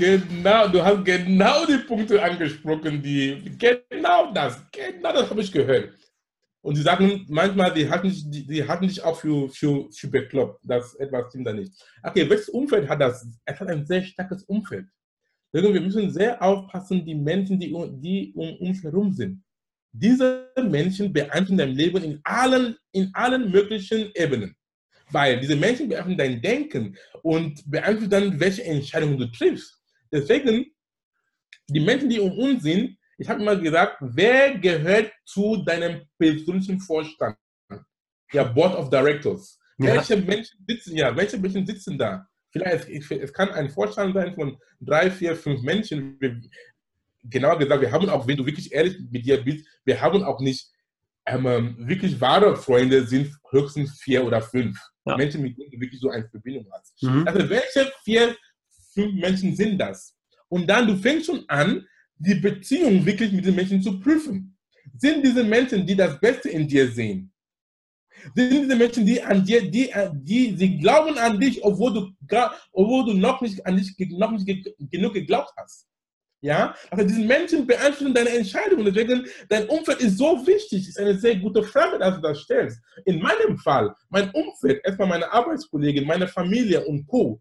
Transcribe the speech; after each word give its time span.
genau, 0.00 0.68
du 0.68 0.82
hast 0.82 1.04
genau 1.04 1.66
die 1.66 1.78
Punkte 1.78 2.22
angesprochen, 2.22 3.02
die 3.02 3.54
genau 3.58 4.32
das, 4.32 4.62
genau 4.72 5.12
das 5.12 5.30
habe 5.30 5.42
ich 5.42 5.52
gehört. 5.52 5.90
Und 6.62 6.76
sie 6.76 6.82
sagen 6.82 7.24
manchmal, 7.28 7.72
die 7.72 7.88
hatten, 7.88 8.10
die, 8.10 8.46
die 8.46 8.66
hatten 8.66 8.86
dich 8.86 9.02
auch 9.02 9.18
für, 9.18 9.48
für, 9.48 9.90
für 9.90 10.08
bekloppt. 10.08 10.60
Das 10.62 10.94
etwas 10.96 11.28
stimmt 11.28 11.46
da 11.46 11.52
nicht. 11.52 11.72
Okay, 12.02 12.28
welches 12.28 12.48
Umfeld 12.50 12.88
hat 12.88 13.00
das? 13.00 13.26
Es 13.44 13.60
hat 13.60 13.68
ein 13.68 13.86
sehr 13.86 14.02
starkes 14.02 14.42
Umfeld. 14.44 14.86
Wir 15.52 15.80
müssen 15.80 16.10
sehr 16.10 16.40
aufpassen, 16.42 17.04
die 17.04 17.14
Menschen, 17.14 17.58
die, 17.58 17.74
die 18.00 18.32
um 18.36 18.56
uns 18.56 18.82
herum 18.82 19.12
sind. 19.12 19.42
Diese 19.92 20.48
Menschen 20.62 21.12
beeinflussen 21.12 21.58
dein 21.58 21.74
Leben 21.74 22.04
in 22.04 22.20
allen, 22.22 22.76
in 22.92 23.10
allen 23.14 23.50
möglichen 23.50 24.12
Ebenen. 24.14 24.54
Weil 25.10 25.40
diese 25.40 25.56
Menschen 25.56 25.88
beeinflussen 25.88 26.18
dein 26.18 26.40
Denken 26.40 26.96
und 27.22 27.68
beeinflussen 27.68 28.10
dann, 28.10 28.38
welche 28.38 28.62
Entscheidungen 28.64 29.18
du 29.18 29.26
triffst. 29.32 29.79
Deswegen, 30.12 30.66
die 31.68 31.80
Menschen, 31.80 32.08
die 32.08 32.20
um 32.20 32.32
uns 32.32 32.62
sind, 32.62 32.96
ich 33.18 33.28
habe 33.28 33.42
immer 33.42 33.56
gesagt, 33.56 33.98
wer 34.00 34.58
gehört 34.58 35.12
zu 35.24 35.62
deinem 35.64 36.02
persönlichen 36.18 36.80
Vorstand? 36.80 37.36
Ja, 38.32 38.44
Board 38.44 38.76
of 38.76 38.90
Directors. 38.90 39.58
Ja. 39.78 39.94
Welche 39.94 40.16
Menschen 40.16 40.64
sitzen, 40.66 40.96
ja, 40.96 41.14
welche 41.16 41.38
Menschen 41.38 41.66
sitzen 41.66 41.98
da? 41.98 42.26
Vielleicht, 42.50 42.88
es 42.88 43.32
kann 43.32 43.50
ein 43.50 43.70
Vorstand 43.70 44.14
sein 44.14 44.34
von 44.34 44.58
drei, 44.80 45.10
vier, 45.10 45.36
fünf 45.36 45.62
Menschen. 45.62 46.18
Genauer 47.22 47.58
gesagt, 47.58 47.82
wir 47.82 47.92
haben 47.92 48.08
auch, 48.08 48.26
wenn 48.26 48.36
du 48.36 48.46
wirklich 48.46 48.72
ehrlich 48.72 48.98
mit 49.10 49.24
dir 49.24 49.42
bist, 49.42 49.66
wir 49.84 50.00
haben 50.00 50.22
auch 50.22 50.40
nicht 50.40 50.70
ähm, 51.26 51.76
wirklich 51.78 52.20
wahre 52.20 52.56
Freunde, 52.56 53.06
sind 53.06 53.36
höchstens 53.50 54.00
vier 54.00 54.24
oder 54.24 54.40
fünf. 54.40 54.78
Ja. 55.04 55.16
Menschen, 55.16 55.42
mit 55.42 55.56
denen 55.58 55.70
du 55.70 55.80
wirklich 55.80 56.00
so 56.00 56.10
eine 56.10 56.28
Verbindung 56.28 56.66
hast. 56.72 57.02
Mhm. 57.02 57.26
Also, 57.26 57.48
welche 57.48 57.92
vier, 58.04 58.36
fünf 58.92 59.14
Menschen 59.14 59.54
sind 59.54 59.78
das? 59.78 60.16
Und 60.48 60.66
dann, 60.68 60.86
du 60.86 60.96
fängst 60.96 61.26
schon 61.26 61.44
an, 61.48 61.86
die 62.16 62.34
Beziehung 62.34 63.04
wirklich 63.04 63.32
mit 63.32 63.46
den 63.46 63.54
Menschen 63.54 63.82
zu 63.82 63.98
prüfen. 63.98 64.56
Sind 64.98 65.24
diese 65.24 65.44
Menschen, 65.44 65.86
die 65.86 65.96
das 65.96 66.20
Beste 66.20 66.50
in 66.50 66.66
dir 66.66 66.90
sehen? 66.90 67.32
Sind 68.34 68.50
diese 68.50 68.76
Menschen, 68.76 69.06
die 69.06 69.22
an 69.22 69.44
dir, 69.44 69.70
die, 69.70 69.90
die, 70.12 70.54
sie 70.56 70.78
glauben 70.78 71.16
an 71.16 71.40
dich, 71.40 71.62
obwohl 71.64 71.94
du, 71.94 72.10
obwohl 72.72 73.06
du 73.06 73.14
noch 73.14 73.40
nicht 73.40 73.64
an 73.66 73.76
dich 73.76 73.94
noch 74.10 74.32
nicht 74.32 74.68
genug 74.90 75.14
geglaubt 75.14 75.52
hast? 75.56 75.86
Ja, 76.42 76.74
also 76.90 77.06
diese 77.06 77.20
Menschen 77.20 77.66
beeinflussen 77.66 78.14
deine 78.14 78.30
Entscheidungen. 78.30 78.86
Deswegen, 78.86 79.26
dein 79.48 79.68
Umfeld 79.68 80.00
ist 80.00 80.16
so 80.16 80.46
wichtig. 80.46 80.88
Ist 80.88 80.98
eine 80.98 81.18
sehr 81.18 81.36
gute 81.36 81.62
Frage, 81.62 81.98
dass 81.98 82.14
du 82.16 82.22
das 82.22 82.40
stellst. 82.40 82.80
In 83.04 83.20
meinem 83.20 83.58
Fall, 83.58 83.94
mein 84.08 84.30
Umfeld, 84.30 84.80
erstmal 84.84 85.08
meine 85.08 85.30
Arbeitskollegen, 85.30 86.06
meine 86.06 86.26
Familie 86.26 86.84
und 86.86 87.06
Co. 87.06 87.40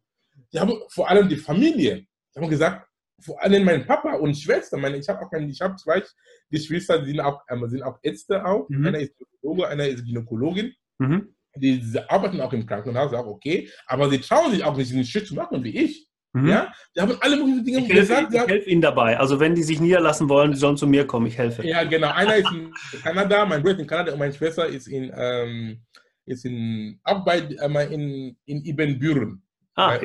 Die 0.53 0.59
haben 0.59 0.73
vor 0.89 1.09
allem 1.09 1.29
die 1.29 1.37
Familie. 1.37 2.05
Die 2.35 2.39
haben 2.39 2.49
gesagt, 2.49 2.87
vor 3.21 3.41
allem 3.43 3.65
mein 3.65 3.85
Papa 3.85 4.13
und 4.13 4.35
Schwester, 4.35 4.77
meine, 4.77 4.97
ich 4.97 5.07
habe 5.09 5.25
auch 5.25 5.31
meine, 5.31 5.49
ich 5.49 5.61
habe 5.61 5.75
zwei 5.75 6.03
Geschwister, 6.49 6.99
die 6.99 7.11
sind 7.11 7.19
auch, 7.19 7.41
äh, 7.47 7.67
sind 7.67 7.83
auch 7.83 7.99
Ärzte 8.01 8.45
auch. 8.45 8.67
Mhm. 8.69 8.87
Einer 8.87 8.99
ist 8.99 9.17
Gynäkologe, 9.17 9.67
einer 9.67 9.87
ist 9.87 10.05
Gynäkologin. 10.05 10.73
Mhm. 10.99 11.35
Die, 11.55 11.79
die, 11.79 11.99
arbeiten 12.09 12.39
auch 12.41 12.53
im 12.53 12.65
Krankenhaus, 12.65 13.13
auch 13.13 13.25
okay, 13.25 13.69
aber 13.87 14.09
sie 14.09 14.19
trauen 14.19 14.51
sich 14.51 14.63
auch 14.63 14.77
nicht, 14.77 14.91
diesen 14.91 15.03
Schritt 15.03 15.27
zu 15.27 15.35
machen 15.35 15.63
wie 15.63 15.77
ich. 15.77 16.07
Mhm. 16.33 16.47
Ja, 16.47 16.71
die 16.95 17.01
haben 17.01 17.17
alle 17.21 17.37
möglichen 17.37 17.65
Dinge 17.65 17.79
ich 17.79 17.89
gesagt. 17.89 18.31
Helfe, 18.31 18.45
ich 18.45 18.51
helfe 18.51 18.69
ihnen 18.69 18.81
dabei. 18.81 19.17
Also 19.17 19.39
wenn 19.39 19.55
die 19.55 19.63
sich 19.63 19.79
niederlassen 19.79 20.29
wollen, 20.29 20.51
die 20.51 20.57
sollen 20.57 20.77
zu 20.77 20.85
mir 20.85 21.07
kommen. 21.07 21.25
Ich 21.25 21.37
helfe. 21.37 21.65
Ja, 21.65 21.83
genau. 21.83 22.11
Einer 22.11 22.35
ist 22.35 22.51
in 22.51 22.71
Kanada, 23.01 23.45
mein 23.45 23.61
Bruder 23.61 23.75
ist 23.75 23.81
in 23.81 23.87
Kanada 23.87 24.13
und 24.13 24.19
meine 24.19 24.33
Schwester 24.33 24.67
ist 24.67 24.87
in, 24.87 25.11
ähm, 25.15 25.81
ist 26.25 26.45
in 26.45 26.99
auch 27.03 27.25
bei 27.25 27.39
äh, 27.39 27.93
in, 27.93 28.37
in 28.45 28.63
Ibbenbüren. 28.63 29.41
Ah, 29.75 29.97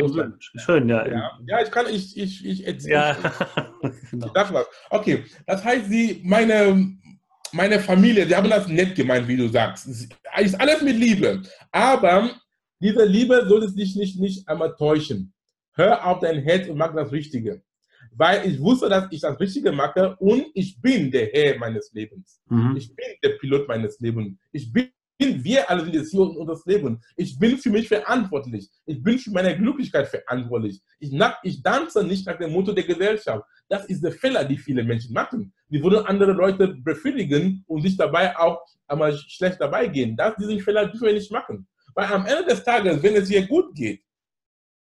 schön, 0.64 0.88
ja. 0.88 1.06
ja. 1.06 1.38
Ja, 1.46 1.62
ich 1.62 1.70
kann, 1.70 1.86
ich, 1.90 2.16
ich, 2.16 2.44
ich, 2.44 2.66
ich, 2.66 2.84
ja. 2.84 3.16
genau. 4.10 4.26
ich 4.28 4.52
was. 4.52 4.66
Okay, 4.90 5.24
das 5.46 5.64
heißt, 5.64 5.86
sie, 5.88 6.20
meine, 6.22 6.96
meine 7.52 7.80
Familie, 7.80 8.26
die 8.26 8.36
haben 8.36 8.48
das 8.48 8.68
nett 8.68 8.94
gemeint, 8.94 9.26
wie 9.26 9.36
du 9.36 9.48
sagst. 9.48 9.86
Es 9.88 10.08
ist 10.42 10.60
alles 10.60 10.82
mit 10.82 10.96
Liebe. 10.96 11.42
Aber 11.72 12.30
diese 12.80 13.04
Liebe 13.04 13.46
soll 13.48 13.64
es 13.64 13.74
dich 13.74 13.96
nicht, 13.96 14.20
nicht 14.20 14.48
einmal 14.48 14.74
täuschen. 14.76 15.32
Hör 15.72 16.06
auf 16.06 16.20
dein 16.20 16.42
Herz 16.42 16.68
und 16.68 16.78
mach 16.78 16.94
das 16.94 17.10
Richtige. 17.10 17.62
Weil 18.12 18.46
ich 18.46 18.60
wusste, 18.60 18.88
dass 18.88 19.08
ich 19.10 19.20
das 19.20 19.40
Richtige 19.40 19.72
mache 19.72 20.14
und 20.16 20.46
ich 20.54 20.80
bin 20.80 21.10
der 21.10 21.26
Herr 21.32 21.58
meines 21.58 21.92
Lebens. 21.92 22.40
Mhm. 22.48 22.76
Ich 22.76 22.94
bin 22.94 23.06
der 23.22 23.30
Pilot 23.30 23.66
meines 23.66 23.98
Lebens. 23.98 24.38
Ich 24.52 24.72
bin 24.72 24.90
wir 25.18 25.70
alle 25.70 25.84
sind 25.84 25.94
jetzt 25.94 26.10
hier 26.10 26.20
und 26.20 26.46
das 26.46 26.64
Leben. 26.66 27.00
Ich 27.16 27.38
bin 27.38 27.58
für 27.58 27.70
mich 27.70 27.88
verantwortlich. 27.88 28.68
Ich 28.84 29.02
bin 29.02 29.18
für 29.18 29.30
meine 29.30 29.56
Glücklichkeit 29.56 30.08
verantwortlich. 30.08 30.80
Ich, 30.98 31.12
nach, 31.12 31.38
ich 31.42 31.62
tanze 31.62 32.04
nicht 32.04 32.26
nach 32.26 32.38
dem 32.38 32.52
Motto 32.52 32.72
der 32.72 32.84
Gesellschaft. 32.84 33.44
Das 33.68 33.86
ist 33.86 34.02
der 34.02 34.12
Fehler, 34.12 34.44
die 34.44 34.58
viele 34.58 34.82
Menschen 34.82 35.12
machen. 35.12 35.52
Die 35.68 35.82
wollen 35.82 36.04
andere 36.06 36.32
Leute 36.32 36.68
befriedigen 36.68 37.64
und 37.66 37.82
sich 37.82 37.96
dabei 37.96 38.36
auch 38.36 38.60
einmal 38.86 39.16
schlecht 39.16 39.60
dabei 39.60 39.86
gehen. 39.86 40.16
Das, 40.16 40.36
diesen 40.36 40.60
Fehler 40.60 40.86
dürfen 40.86 41.06
wir 41.06 41.14
nicht 41.14 41.30
machen. 41.30 41.66
Weil 41.94 42.12
am 42.12 42.26
Ende 42.26 42.44
des 42.46 42.64
Tages, 42.64 43.02
wenn 43.02 43.14
es 43.14 43.28
dir 43.28 43.46
gut 43.46 43.74
geht, 43.74 44.02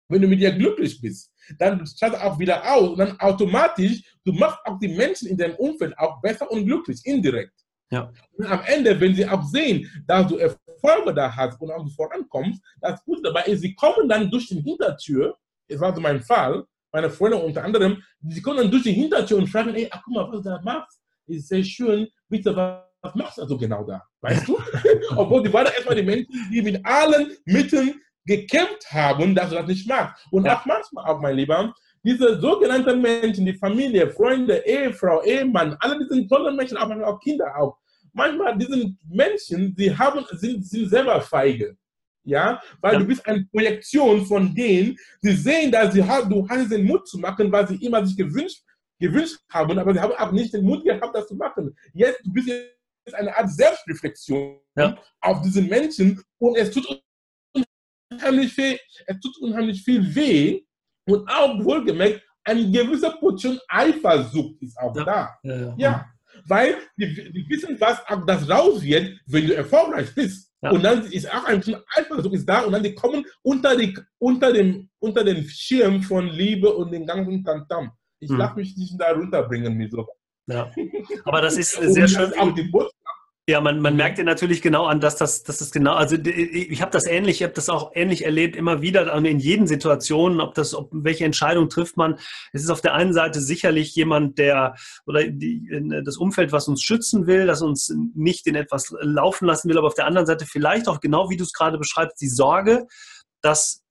wenn 0.07 0.21
du 0.21 0.27
mit 0.27 0.41
dir 0.41 0.51
glücklich 0.51 0.99
bist, 1.01 1.31
dann 1.57 1.85
schaut 1.85 2.15
auch 2.15 2.37
wieder 2.39 2.63
aus 2.73 2.89
und 2.89 2.97
dann 2.97 3.19
automatisch, 3.19 4.01
du 4.23 4.33
machst 4.33 4.59
auch 4.65 4.77
die 4.79 4.89
Menschen 4.89 5.27
in 5.27 5.37
deinem 5.37 5.55
Umfeld 5.55 5.97
auch 5.97 6.21
besser 6.21 6.49
und 6.51 6.65
glücklich, 6.65 7.01
indirekt. 7.05 7.53
Ja. 7.91 8.11
Und 8.37 8.45
am 8.45 8.61
Ende, 8.65 8.99
wenn 8.99 9.13
sie 9.13 9.27
auch 9.27 9.43
sehen, 9.43 9.87
dass 10.07 10.27
du 10.27 10.37
Erfolge 10.37 11.13
da 11.13 11.35
hast 11.35 11.59
und 11.61 11.71
auch 11.71 11.87
vorankommst, 11.95 12.61
das 12.79 13.03
Gute 13.03 13.21
dabei 13.23 13.43
ist, 13.43 13.61
sie 13.61 13.75
kommen 13.75 14.07
dann 14.07 14.31
durch 14.31 14.47
die 14.47 14.61
Hintertür, 14.61 15.35
das 15.67 15.79
war 15.79 15.93
so 15.93 16.01
mein 16.01 16.21
Fall, 16.21 16.63
meine 16.91 17.09
Freunde 17.09 17.37
unter 17.37 17.63
anderem, 17.63 18.01
sie 18.21 18.41
kommen 18.41 18.57
dann 18.57 18.71
durch 18.71 18.83
die 18.83 18.93
Hintertür 18.93 19.37
und 19.37 19.47
fragen, 19.47 19.75
ey, 19.75 19.87
ach, 19.91 20.01
guck 20.03 20.13
mal, 20.13 20.31
was 20.31 20.41
du 20.41 20.49
da 20.49 20.61
machst, 20.63 21.01
ist 21.27 21.47
sehr 21.47 21.63
schön, 21.63 22.07
bitte, 22.27 22.55
was 22.55 23.15
machst 23.15 23.37
du 23.37 23.43
also 23.43 23.57
genau 23.57 23.83
da? 23.83 24.01
Weißt 24.21 24.47
du? 24.47 24.57
Obwohl 25.15 25.43
die 25.43 25.53
waren 25.53 25.65
erstmal 25.65 25.95
die 25.95 26.03
Menschen, 26.03 26.27
die 26.51 26.61
mit 26.61 26.85
allen 26.85 27.31
Mitteln 27.45 27.99
gekämpft 28.25 28.91
haben, 28.91 29.33
dass 29.33 29.49
du 29.49 29.55
das 29.55 29.67
nicht 29.67 29.87
magst. 29.87 30.25
Und 30.31 30.45
ja. 30.45 30.57
auch 30.57 30.65
manchmal 30.65 31.05
auch, 31.05 31.19
mein 31.19 31.35
Lieber, 31.35 31.73
diese 32.03 32.39
sogenannten 32.39 33.01
Menschen, 33.01 33.45
die 33.45 33.53
Familie, 33.53 34.09
Freunde, 34.09 34.57
Ehefrau, 34.65 35.23
Ehemann, 35.23 35.75
alle 35.79 35.99
diese 35.99 36.27
tollen 36.27 36.55
Menschen, 36.55 36.77
auch 36.77 36.87
manchmal 36.87 37.11
auch 37.11 37.19
Kinder 37.19 37.55
auch, 37.57 37.77
manchmal 38.13 38.57
diese 38.57 38.93
Menschen, 39.07 39.75
die 39.75 39.95
haben, 39.95 40.25
sind, 40.31 40.65
sind 40.65 40.89
selber 40.89 41.21
feige. 41.21 41.77
Ja, 42.23 42.61
weil 42.81 42.93
ja. 42.93 42.99
du 42.99 43.05
bist 43.05 43.25
eine 43.25 43.43
Projektion 43.45 44.25
von 44.25 44.53
denen, 44.53 44.95
die 45.23 45.31
sehen, 45.31 45.71
dass 45.71 45.93
sie 45.93 46.03
haben, 46.03 46.29
du 46.29 46.47
hast 46.47 46.71
den 46.71 46.85
Mut 46.85 47.07
zu 47.07 47.17
machen, 47.17 47.51
was 47.51 47.69
sie 47.69 47.83
immer 47.83 48.05
sich 48.05 48.15
gewünscht, 48.15 48.63
gewünscht 48.99 49.39
haben, 49.49 49.79
aber 49.79 49.91
sie 49.91 49.99
haben 49.99 50.13
auch 50.13 50.31
nicht 50.31 50.53
den 50.53 50.63
Mut 50.63 50.83
gehabt, 50.83 51.15
das 51.15 51.27
zu 51.27 51.35
machen. 51.35 51.75
Jetzt, 51.93 52.21
du 52.23 52.31
bist 52.31 52.47
jetzt 52.47 53.15
eine 53.15 53.35
Art 53.35 53.49
Selbstreflexion 53.49 54.59
ja. 54.75 54.95
auf 55.19 55.41
diese 55.41 55.63
Menschen 55.63 56.21
und 56.37 56.57
es 56.57 56.69
tut 56.69 56.85
unheimlich 58.11 58.53
viel, 58.53 58.79
es 59.07 59.19
tut 59.19 59.37
unheimlich 59.41 59.83
viel 59.83 60.13
weh 60.13 60.61
und 61.07 61.27
auch 61.27 61.63
wohlgemerkt, 61.63 62.21
eine 62.43 62.69
gewisse 62.69 63.09
Portion 63.19 63.59
Eifersucht 63.67 64.61
ist 64.61 64.77
auch 64.77 64.95
ja. 64.95 65.03
da. 65.03 65.39
Ja, 65.41 65.75
ja 65.75 66.11
weil 66.47 66.75
die, 66.97 67.31
die 67.31 67.45
wissen, 67.49 67.79
was 67.79 67.99
das 68.25 68.49
raus 68.49 68.81
wird, 68.81 69.19
wenn 69.25 69.47
du 69.47 69.55
erfolgreich 69.55 70.13
bist. 70.13 70.51
Ja. 70.61 70.71
Und 70.71 70.83
dann 70.83 71.05
ist 71.05 71.31
auch 71.33 71.45
ein 71.45 71.59
bisschen 71.59 71.81
Eifersucht 71.95 72.35
ist 72.35 72.45
da 72.47 72.61
und 72.61 72.71
dann 72.71 72.83
die 72.83 72.93
kommen 72.93 73.25
unter, 73.41 73.75
die, 73.75 73.97
unter, 74.19 74.53
dem, 74.53 74.89
unter 74.99 75.23
den 75.23 75.43
Schirm 75.47 76.03
von 76.03 76.27
Liebe 76.27 76.71
und 76.71 76.91
den 76.91 77.05
ganzen 77.05 77.43
Tantam. 77.43 77.91
Ich 78.19 78.29
hm. 78.29 78.37
darf 78.37 78.55
mich 78.55 78.77
nicht 78.77 78.99
da 78.99 79.11
runterbringen 79.11 79.75
mit 79.75 79.91
so. 79.91 80.07
Ja. 80.47 80.71
Aber 81.25 81.41
das 81.41 81.57
ist 81.57 81.71
sehr 81.81 82.07
schön. 82.07 82.33
Auch 82.37 82.53
die 82.53 82.63
Botschaft 82.63 82.95
ja, 83.51 83.59
man, 83.59 83.81
man 83.81 83.97
merkt 83.97 84.17
dir 84.17 84.23
natürlich 84.23 84.61
genau 84.61 84.85
an, 84.85 85.01
dass 85.01 85.17
das, 85.17 85.43
dass 85.43 85.57
das 85.57 85.71
genau, 85.71 85.93
also 85.93 86.15
ich 86.15 86.81
habe 86.81 86.91
das 86.91 87.05
ähnlich, 87.05 87.41
ich 87.41 87.43
habe 87.43 87.53
das 87.53 87.69
auch 87.69 87.91
ähnlich 87.93 88.23
erlebt, 88.23 88.55
immer 88.55 88.81
wieder 88.81 89.13
in 89.13 89.39
jeden 89.39 89.67
Situationen, 89.67 90.39
ob 90.39 90.55
das, 90.55 90.73
ob 90.73 90.89
welche 90.91 91.25
Entscheidung 91.25 91.67
trifft 91.67 91.97
man. 91.97 92.17
Es 92.53 92.63
ist 92.63 92.69
auf 92.69 92.79
der 92.79 92.93
einen 92.93 93.13
Seite 93.13 93.41
sicherlich 93.41 93.93
jemand, 93.93 94.37
der 94.37 94.75
oder 95.05 95.27
die, 95.27 95.67
das 96.05 96.15
Umfeld, 96.15 96.53
was 96.53 96.69
uns 96.69 96.81
schützen 96.81 97.27
will, 97.27 97.45
das 97.45 97.61
uns 97.61 97.93
nicht 98.15 98.47
in 98.47 98.55
etwas 98.55 98.95
laufen 99.01 99.45
lassen 99.45 99.69
will, 99.69 99.77
aber 99.77 99.87
auf 99.87 99.95
der 99.95 100.07
anderen 100.07 100.27
Seite 100.27 100.45
vielleicht 100.45 100.87
auch 100.87 101.01
genau 101.01 101.29
wie 101.29 101.37
du 101.37 101.43
es 101.43 101.51
gerade 101.51 101.77
beschreibst, 101.77 102.21
die 102.21 102.29
Sorge, 102.29 102.87
dass 103.41 103.83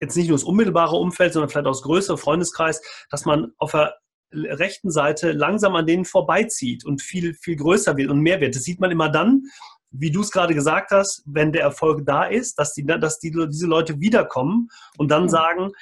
jetzt 0.00 0.16
nicht 0.16 0.28
nur 0.28 0.36
das 0.36 0.44
unmittelbare 0.44 0.96
Umfeld, 0.96 1.32
sondern 1.32 1.48
vielleicht 1.48 1.66
auch 1.66 1.72
das 1.72 1.82
größere 1.82 2.18
Freundeskreis, 2.18 2.82
dass 3.08 3.24
man 3.24 3.52
auf 3.56 3.72
der 3.72 3.94
rechten 4.32 4.90
Seite 4.90 5.32
langsam 5.32 5.76
an 5.76 5.86
denen 5.86 6.04
vorbeizieht 6.04 6.84
und 6.84 7.02
viel, 7.02 7.34
viel 7.34 7.56
größer 7.56 7.96
wird 7.96 8.10
und 8.10 8.20
mehr 8.20 8.40
wird. 8.40 8.54
Das 8.54 8.62
sieht 8.62 8.80
man 8.80 8.90
immer 8.90 9.08
dann, 9.08 9.44
wie 9.92 10.10
du 10.10 10.22
es 10.22 10.30
gerade 10.30 10.54
gesagt 10.54 10.90
hast, 10.90 11.22
wenn 11.26 11.52
der 11.52 11.62
Erfolg 11.62 12.04
da 12.06 12.24
ist, 12.24 12.58
dass, 12.58 12.72
die, 12.72 12.84
dass 12.84 13.18
die, 13.18 13.30
diese 13.30 13.66
Leute 13.66 14.00
wiederkommen 14.00 14.68
und 14.96 15.10
dann 15.10 15.28
sagen, 15.28 15.72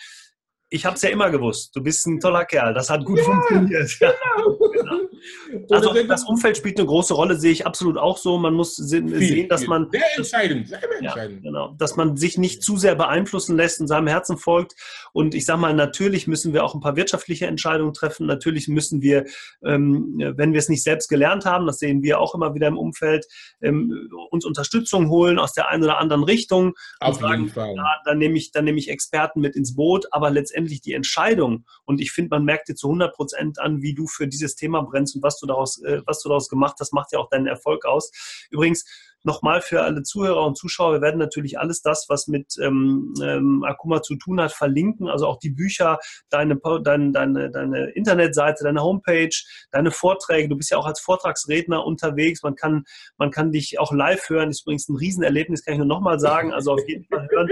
ich 0.71 0.87
habe 0.87 0.97
es 0.97 1.03
ja 1.03 1.11
immer 1.11 1.31
gewusst, 1.31 1.75
du 1.75 1.83
bist 1.83 2.07
ein 2.07 2.21
toller 2.21 2.45
Kerl, 2.45 2.73
das 2.73 2.89
hat 2.89 3.05
gut 3.05 3.19
ja, 3.19 3.25
funktioniert. 3.25 3.99
Genau. 4.01 5.71
Also 5.71 5.93
das 6.05 6.25
Umfeld 6.25 6.57
spielt 6.57 6.79
eine 6.79 6.87
große 6.87 7.15
Rolle, 7.15 7.37
sehe 7.37 7.53
ich 7.53 7.67
absolut 7.67 7.97
auch 7.97 8.17
so. 8.17 8.39
Man 8.39 8.55
muss 8.55 8.77
sehen, 8.77 9.09
viel, 9.09 9.49
dass 9.49 9.67
man 9.67 9.89
sehr 9.91 10.03
entscheidend, 10.17 10.69
sehr 10.69 10.83
entscheidend. 10.99 11.45
Ja, 11.45 11.51
genau, 11.51 11.75
dass 11.79 11.97
man 11.97 12.17
sich 12.17 12.39
nicht 12.39 12.63
zu 12.63 12.77
sehr 12.77 12.95
beeinflussen 12.95 13.57
lässt 13.57 13.81
und 13.81 13.89
seinem 13.89 14.07
Herzen 14.07 14.39
folgt. 14.39 14.75
Und 15.13 15.35
ich 15.35 15.45
sage 15.45 15.61
mal, 15.61 15.75
natürlich 15.75 16.27
müssen 16.27 16.53
wir 16.53 16.65
auch 16.65 16.75
ein 16.75 16.81
paar 16.81 16.97
wirtschaftliche 16.97 17.47
Entscheidungen 17.47 17.93
treffen. 17.93 18.27
Natürlich 18.27 18.69
müssen 18.69 19.03
wir, 19.03 19.25
ähm, 19.65 20.15
wenn 20.37 20.53
wir 20.53 20.59
es 20.59 20.69
nicht 20.69 20.83
selbst 20.83 21.09
gelernt 21.09 21.45
haben, 21.45 21.67
das 21.67 21.79
sehen 21.79 22.03
wir 22.03 22.21
auch 22.21 22.35
immer 22.35 22.55
wieder 22.55 22.69
im 22.69 22.79
Umfeld, 22.79 23.27
ähm, 23.61 24.09
uns 24.31 24.45
Unterstützung 24.45 25.11
holen 25.11 25.39
aus 25.39 25.53
der 25.53 25.69
einen 25.69 25.85
oder 25.85 25.99
anderen 25.99 26.25
Richtung. 26.25 26.75
Auf 27.01 27.19
sagen, 27.19 27.43
jeden 27.43 27.55
Fall. 27.55 27.75
Ja, 27.77 27.97
dann 28.05 28.19
nehme 28.19 28.37
ich, 28.37 28.53
dann 28.53 28.65
nehme 28.65 28.79
ich 28.79 28.89
Experten 28.89 29.41
mit 29.41 29.57
ins 29.57 29.75
Boot. 29.75 30.07
Aber 30.13 30.31
letztendlich 30.31 30.60
die 30.67 30.95
Entscheidung 30.95 31.65
und 31.85 32.01
ich 32.01 32.13
finde, 32.13 32.31
man 32.31 32.45
merkt 32.45 32.69
dir 32.69 32.75
zu 32.75 32.89
100 32.89 33.15
Prozent 33.15 33.59
an, 33.59 33.83
wie 33.83 33.95
du 33.95 34.07
für 34.07 34.29
dieses 34.29 34.55
Thema 34.55 34.83
brennst 34.83 35.17
und 35.17 35.23
was 35.23 35.39
du 35.39 35.47
daraus, 35.47 35.83
äh, 35.83 36.03
was 36.07 36.23
du 36.23 36.29
daraus 36.29 36.49
gemacht 36.49 36.77
hast, 36.81 36.93
macht 36.93 37.13
ja 37.13 37.19
auch 37.19 37.29
deinen 37.29 37.47
Erfolg 37.47 37.85
aus. 37.85 38.11
Übrigens, 38.51 38.85
nochmal 39.25 39.61
für 39.61 39.83
alle 39.83 40.03
Zuhörer 40.03 40.47
und 40.47 40.57
Zuschauer, 40.57 40.95
wir 40.95 41.01
werden 41.01 41.19
natürlich 41.19 41.59
alles 41.59 41.83
das, 41.83 42.07
was 42.09 42.27
mit 42.27 42.55
ähm, 42.61 43.15
ähm, 43.23 43.65
Akuma 43.65 44.03
zu 44.03 44.17
tun 44.17 44.41
hat, 44.41 44.53
verlinken. 44.53 45.09
Also 45.09 45.27
auch 45.27 45.39
die 45.39 45.51
Bücher, 45.51 45.99
deine, 46.31 46.57
deine, 46.83 47.13
deine, 47.13 47.51
deine 47.51 47.91
Internetseite, 47.91 48.65
deine 48.65 48.83
Homepage, 48.83 49.31
deine 49.71 49.91
Vorträge. 49.91 50.49
Du 50.49 50.57
bist 50.57 50.71
ja 50.71 50.79
auch 50.79 50.87
als 50.87 51.01
Vortragsredner 51.01 51.85
unterwegs. 51.85 52.43
Man 52.43 52.55
kann, 52.55 52.85
man 53.19 53.31
kann 53.31 53.53
dich 53.53 53.79
auch 53.79 53.93
live 53.93 54.29
hören. 54.29 54.49
Das 54.49 54.59
ist 54.59 54.63
übrigens 54.63 54.89
ein 54.89 54.97
Riesenerlebnis, 54.97 55.65
kann 55.65 55.75
ich 55.75 55.79
nur 55.79 55.87
nochmal 55.87 56.19
sagen. 56.19 56.53
Also 56.53 56.73
auf 56.73 56.89
jeden 56.89 57.05
Fall 57.05 57.29
hören. 57.31 57.49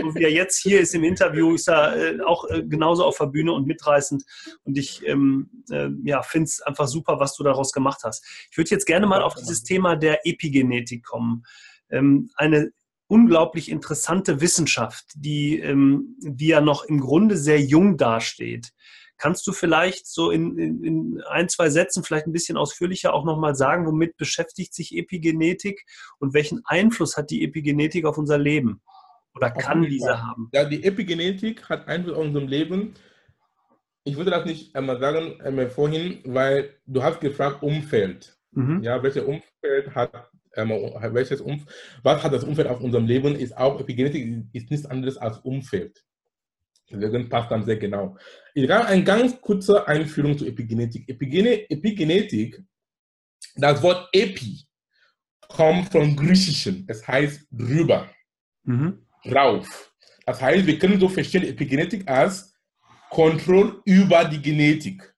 So 0.00 0.14
wie 0.14 0.24
er 0.24 0.32
jetzt 0.32 0.60
hier 0.60 0.80
ist 0.80 0.94
im 0.94 1.04
Interview, 1.04 1.54
ist 1.54 1.68
er 1.68 1.96
äh, 1.96 2.20
auch 2.22 2.48
äh, 2.50 2.62
genauso 2.62 3.04
auf 3.04 3.18
der 3.18 3.26
Bühne 3.26 3.52
und 3.52 3.66
mitreißend. 3.66 4.24
Und 4.64 4.76
ich 4.76 5.06
ähm, 5.06 5.50
äh, 5.70 5.88
ja, 6.04 6.22
finde 6.22 6.44
es 6.46 6.60
einfach 6.62 6.88
super, 6.88 7.20
was 7.20 7.36
du 7.36 7.44
daraus 7.44 7.72
gemacht 7.72 8.00
hast. 8.04 8.24
Ich 8.50 8.56
würde 8.56 8.70
jetzt 8.70 8.86
gerne 8.86 9.06
mal 9.06 9.22
auf 9.22 9.34
dieses 9.34 9.62
Thema 9.62 9.96
der 9.96 10.26
Epigenetik 10.26 11.03
kommen. 11.04 11.44
Ähm, 11.90 12.30
eine 12.36 12.72
unglaublich 13.06 13.70
interessante 13.70 14.40
Wissenschaft, 14.40 15.04
die, 15.14 15.58
ähm, 15.60 16.16
die 16.20 16.48
ja 16.48 16.60
noch 16.60 16.84
im 16.84 17.00
Grunde 17.00 17.36
sehr 17.36 17.60
jung 17.60 17.96
dasteht. 17.96 18.72
Kannst 19.16 19.46
du 19.46 19.52
vielleicht 19.52 20.06
so 20.06 20.30
in, 20.30 20.58
in, 20.58 20.84
in, 20.84 21.22
ein, 21.28 21.48
zwei 21.48 21.70
Sätzen 21.70 22.02
vielleicht 22.02 22.26
ein 22.26 22.32
bisschen 22.32 22.56
ausführlicher 22.56 23.14
auch 23.14 23.24
nochmal 23.24 23.54
sagen, 23.54 23.86
womit 23.86 24.16
beschäftigt 24.16 24.74
sich 24.74 24.96
Epigenetik 24.96 25.84
und 26.18 26.34
welchen 26.34 26.62
Einfluss 26.64 27.16
hat 27.16 27.30
die 27.30 27.44
Epigenetik 27.44 28.06
auf 28.06 28.18
unser 28.18 28.38
Leben? 28.38 28.80
Oder 29.34 29.50
kann 29.50 29.82
diese 29.82 30.22
haben? 30.22 30.48
Ja, 30.52 30.64
die 30.64 30.84
Epigenetik 30.84 31.68
hat 31.68 31.86
Einfluss 31.88 32.16
auf 32.16 32.24
unser 32.24 32.40
Leben. 32.40 32.94
Ich 34.04 34.16
würde 34.16 34.30
das 34.30 34.44
nicht 34.44 34.74
einmal 34.76 34.98
sagen 34.98 35.40
einmal 35.40 35.70
vorhin, 35.70 36.20
weil 36.24 36.74
du 36.86 37.02
hast 37.02 37.20
gefragt 37.20 37.62
Umfeld. 37.62 38.36
Mhm. 38.52 38.82
Ja, 38.82 39.02
welches 39.02 39.24
Umfeld 39.24 39.94
hat 39.94 40.30
welches 40.56 41.40
Umf 41.40 41.64
was 42.02 42.22
hat 42.22 42.32
das 42.32 42.44
Umfeld 42.44 42.68
auf 42.68 42.80
unserem 42.80 43.06
Leben, 43.06 43.34
ist 43.36 43.56
auch 43.56 43.80
Epigenetik, 43.80 44.44
ist 44.52 44.70
nichts 44.70 44.86
anderes 44.86 45.16
als 45.16 45.38
Umfeld. 45.38 46.04
Deswegen 46.90 47.28
passt 47.28 47.50
dann 47.50 47.64
sehr 47.64 47.76
genau. 47.76 48.16
Ich 48.54 48.70
habe 48.70 48.86
eine 48.86 49.04
ganz 49.04 49.40
kurze 49.40 49.86
Einführung 49.88 50.36
zu 50.36 50.46
Epigenetik. 50.46 51.08
Epigene, 51.08 51.68
Epigenetik, 51.70 52.62
das 53.56 53.82
Wort 53.82 54.08
Epi 54.12 54.64
kommt 55.48 55.90
vom 55.90 56.14
Griechischen. 56.16 56.84
Es 56.88 57.06
heißt 57.06 57.46
drüber, 57.50 58.10
mhm. 58.64 59.06
drauf. 59.24 59.92
Das 60.26 60.40
heißt, 60.40 60.66
wir 60.66 60.78
können 60.78 61.00
so 61.00 61.08
verstehen 61.08 61.44
Epigenetik 61.44 62.08
als 62.08 62.54
Kontrolle 63.10 63.80
über 63.84 64.24
die 64.24 64.40
Genetik. 64.40 65.14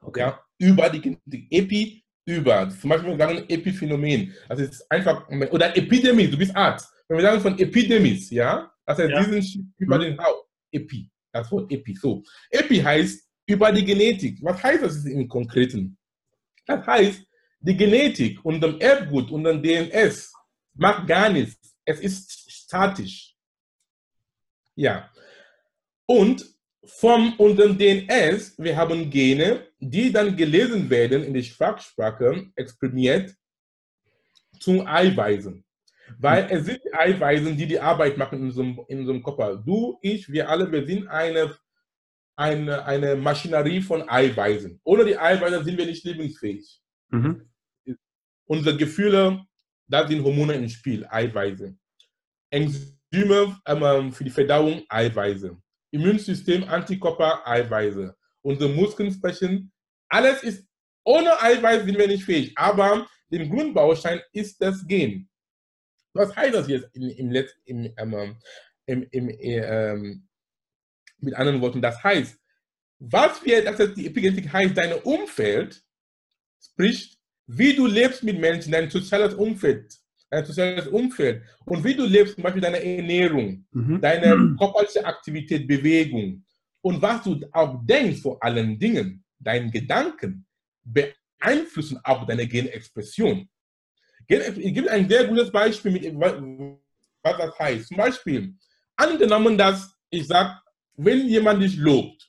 Okay. 0.00 0.20
Ja, 0.20 0.44
über 0.58 0.90
die 0.90 1.00
Genetik. 1.00 1.46
Epi 1.50 2.04
über. 2.28 2.68
Zum 2.70 2.90
Beispiel, 2.90 3.10
wenn 3.10 3.18
wir 3.18 3.26
sagen 3.26 3.44
Epiphänomen, 3.48 4.34
das 4.48 4.60
ist 4.60 4.90
einfach, 4.90 5.28
oder 5.28 5.76
Epidemie, 5.76 6.28
du 6.28 6.36
bist 6.36 6.54
Arzt. 6.54 6.92
Wenn 7.08 7.18
wir 7.18 7.24
sagen 7.24 7.40
von 7.40 7.58
Epidemis, 7.58 8.30
ja, 8.30 8.70
das 8.84 8.98
heißt, 8.98 9.10
ja. 9.10 9.24
diesen 9.24 9.74
über 9.78 9.96
mhm. 9.96 10.02
den 10.02 10.18
Haut, 10.18 10.46
Epi, 10.70 11.10
das 11.32 11.50
Wort 11.50 11.72
Epi. 11.72 11.94
So, 11.94 12.22
Epi 12.50 12.76
heißt 12.76 13.26
über 13.46 13.72
die 13.72 13.84
Genetik. 13.84 14.38
Was 14.42 14.62
heißt 14.62 14.82
das 14.82 15.04
im 15.06 15.26
Konkreten? 15.26 15.96
Das 16.66 16.86
heißt, 16.86 17.22
die 17.60 17.76
Genetik 17.76 18.44
und 18.44 18.60
dem 18.60 18.78
Erbgut 18.78 19.30
und 19.30 19.44
dem 19.44 19.62
DNS 19.62 20.32
macht 20.74 21.06
gar 21.08 21.30
nichts. 21.30 21.74
Es 21.84 22.00
ist 22.00 22.50
statisch. 22.50 23.34
Ja. 24.74 25.10
Und 26.06 26.46
vom 26.84 27.34
und 27.38 27.56
dem 27.58 27.78
DNS, 27.78 28.58
wir 28.58 28.76
haben 28.76 29.10
Gene, 29.10 29.67
die 29.78 30.12
dann 30.12 30.36
gelesen 30.36 30.90
werden 30.90 31.24
in 31.24 31.34
der 31.34 31.42
Sprachsprache, 31.42 32.50
exprimiert 32.56 33.34
zu 34.58 34.84
Eiweißen. 34.86 35.64
Weil 36.18 36.48
es 36.50 36.64
sind 36.64 36.80
die 36.84 36.92
Eiweißen, 36.92 37.56
die 37.56 37.66
die 37.66 37.80
Arbeit 37.80 38.16
machen 38.16 38.38
in 38.38 38.44
unserem, 38.46 38.80
in 38.88 39.00
unserem 39.00 39.22
Körper. 39.22 39.56
Du, 39.56 39.98
ich, 40.00 40.30
wir 40.30 40.48
alle, 40.48 40.70
wir 40.70 40.84
sind 40.86 41.06
eine, 41.06 41.54
eine, 42.34 42.84
eine 42.84 43.16
Maschinerie 43.16 43.80
von 43.80 44.08
Eiweißen. 44.08 44.80
Ohne 44.84 45.04
die 45.04 45.18
Eiweiße 45.18 45.64
sind 45.64 45.78
wir 45.78 45.86
nicht 45.86 46.04
lebensfähig. 46.04 46.80
Mhm. 47.10 47.48
Unsere 48.46 48.76
Gefühle, 48.76 49.44
da 49.86 50.06
sind 50.08 50.24
Hormone 50.24 50.54
im 50.54 50.68
Spiel, 50.68 51.06
Eiweiße. 51.08 51.76
Enzyme 52.50 53.60
ähm, 53.66 54.12
für 54.12 54.24
die 54.24 54.30
Verdauung, 54.30 54.82
Eiweiße. 54.88 55.56
Immunsystem, 55.90 56.64
Antikörper, 56.64 57.46
Eiweiße. 57.46 58.16
Unsere 58.42 58.70
Muskeln 58.70 59.12
sprechen. 59.12 59.72
Alles 60.08 60.42
ist, 60.42 60.66
ohne 61.04 61.40
Eiweiß 61.40 61.84
sind 61.84 61.98
wir 61.98 62.06
nicht 62.06 62.24
fähig. 62.24 62.52
Aber 62.56 63.06
der 63.30 63.46
Grundbaustein 63.46 64.20
ist 64.32 64.60
das 64.60 64.86
Gen. 64.86 65.28
Was 66.14 66.34
heißt 66.34 66.54
das 66.54 66.68
jetzt 66.68 66.88
im, 66.94 67.08
im, 67.10 67.44
im, 67.64 67.94
ähm, 67.96 68.38
im, 68.86 69.02
im 69.10 69.28
ähm, 69.40 70.28
mit 71.18 71.34
anderen 71.34 71.60
Worten? 71.60 71.82
Das 71.82 72.02
heißt, 72.02 72.38
was 72.98 73.44
wir, 73.44 73.64
das 73.64 73.78
heißt, 73.78 73.96
die 73.96 74.06
Epigenetik 74.06 74.52
heißt, 74.52 74.76
dein 74.76 74.94
Umfeld, 75.02 75.80
sprich, 76.60 77.18
wie 77.46 77.74
du 77.74 77.86
lebst 77.86 78.22
mit 78.22 78.38
Menschen, 78.38 78.72
dein 78.72 78.90
soziales 78.90 79.34
Umfeld, 79.34 79.94
dein 80.30 80.44
soziales 80.44 80.88
Umfeld 80.88 81.42
und 81.64 81.84
wie 81.84 81.94
du 81.94 82.04
lebst, 82.04 82.34
zum 82.34 82.42
Beispiel 82.42 82.62
deine 82.62 82.82
Ernährung, 82.82 83.66
mhm. 83.70 84.00
deine 84.00 84.56
körperliche 84.58 85.04
Aktivität, 85.04 85.66
Bewegung 85.68 86.44
und 86.88 87.02
was 87.02 87.22
du 87.22 87.38
auch 87.52 87.84
denkst 87.84 88.22
vor 88.22 88.42
allen 88.42 88.78
Dingen, 88.78 89.22
deine 89.38 89.70
Gedanken 89.70 90.46
beeinflussen 90.82 92.00
auch 92.02 92.26
deine 92.26 92.46
Genexpression. 92.46 93.46
Ich 94.26 94.74
gebe 94.74 94.90
ein 94.90 95.06
sehr 95.06 95.26
gutes 95.26 95.52
Beispiel, 95.52 95.92
mit, 95.92 96.18
was 96.18 97.36
das 97.36 97.58
heißt. 97.58 97.88
Zum 97.88 97.96
Beispiel, 97.98 98.54
angenommen, 98.96 99.58
dass 99.58 99.94
ich 100.08 100.26
sage, 100.26 100.58
wenn 100.94 101.28
jemand 101.28 101.62
dich 101.62 101.76
lobt 101.76 102.26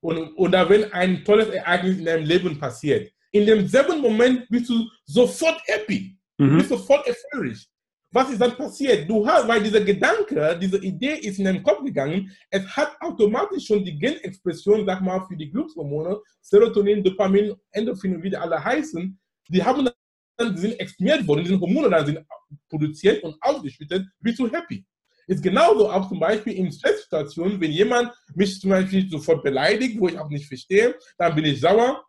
und, 0.00 0.32
oder 0.34 0.68
wenn 0.68 0.92
ein 0.92 1.24
tolles 1.24 1.48
Ereignis 1.50 1.98
in 1.98 2.04
deinem 2.04 2.26
Leben 2.26 2.58
passiert, 2.58 3.12
in 3.30 3.46
demselben 3.46 4.00
Moment 4.00 4.48
bist 4.48 4.70
du 4.70 4.90
sofort 5.04 5.62
happy. 5.66 6.18
Mhm. 6.36 6.58
Bist 6.58 6.70
sofort 6.70 7.06
euphorisch. 7.06 7.68
Was 8.14 8.30
ist 8.30 8.40
dann 8.40 8.54
passiert? 8.54 9.08
Du 9.08 9.26
hast, 9.26 9.48
weil 9.48 9.62
dieser 9.62 9.80
Gedanke, 9.80 10.58
diese 10.60 10.76
Idee 10.78 11.14
ist 11.14 11.38
in 11.38 11.46
deinen 11.46 11.62
Kopf 11.62 11.82
gegangen, 11.82 12.30
es 12.50 12.64
hat 12.76 12.94
automatisch 13.00 13.66
schon 13.66 13.82
die 13.82 13.98
Genexpression, 13.98 14.84
sag 14.84 15.00
mal, 15.00 15.24
für 15.26 15.36
die 15.36 15.50
Glückshormone, 15.50 16.20
Serotonin, 16.42 17.02
Dopamin, 17.02 17.54
Endorphin, 17.70 18.22
wie 18.22 18.28
die 18.28 18.36
alle 18.36 18.62
heißen, 18.62 19.18
die 19.48 19.64
haben 19.64 19.88
dann, 20.36 20.54
die 20.54 20.60
sind 20.60 20.78
exprimiert 20.78 21.26
worden, 21.26 21.44
diese 21.44 21.58
Hormone 21.58 21.88
dann 21.88 22.04
sind 22.04 22.20
produziert 22.68 23.22
und 23.24 23.34
ausgeschüttet, 23.40 24.06
bist 24.20 24.38
du 24.38 24.52
happy. 24.52 24.84
Ist 25.26 25.42
genauso 25.42 25.88
auch 25.90 26.06
zum 26.08 26.20
Beispiel 26.20 26.52
in 26.52 26.70
Stresssituationen, 26.70 27.58
wenn 27.60 27.70
jemand 27.70 28.12
mich 28.34 28.60
zum 28.60 28.70
Beispiel 28.70 29.08
sofort 29.08 29.42
beleidigt, 29.42 29.98
wo 29.98 30.08
ich 30.08 30.18
auch 30.18 30.28
nicht 30.28 30.46
verstehe, 30.46 30.96
dann 31.16 31.34
bin 31.34 31.46
ich 31.46 31.60
sauer, 31.60 32.04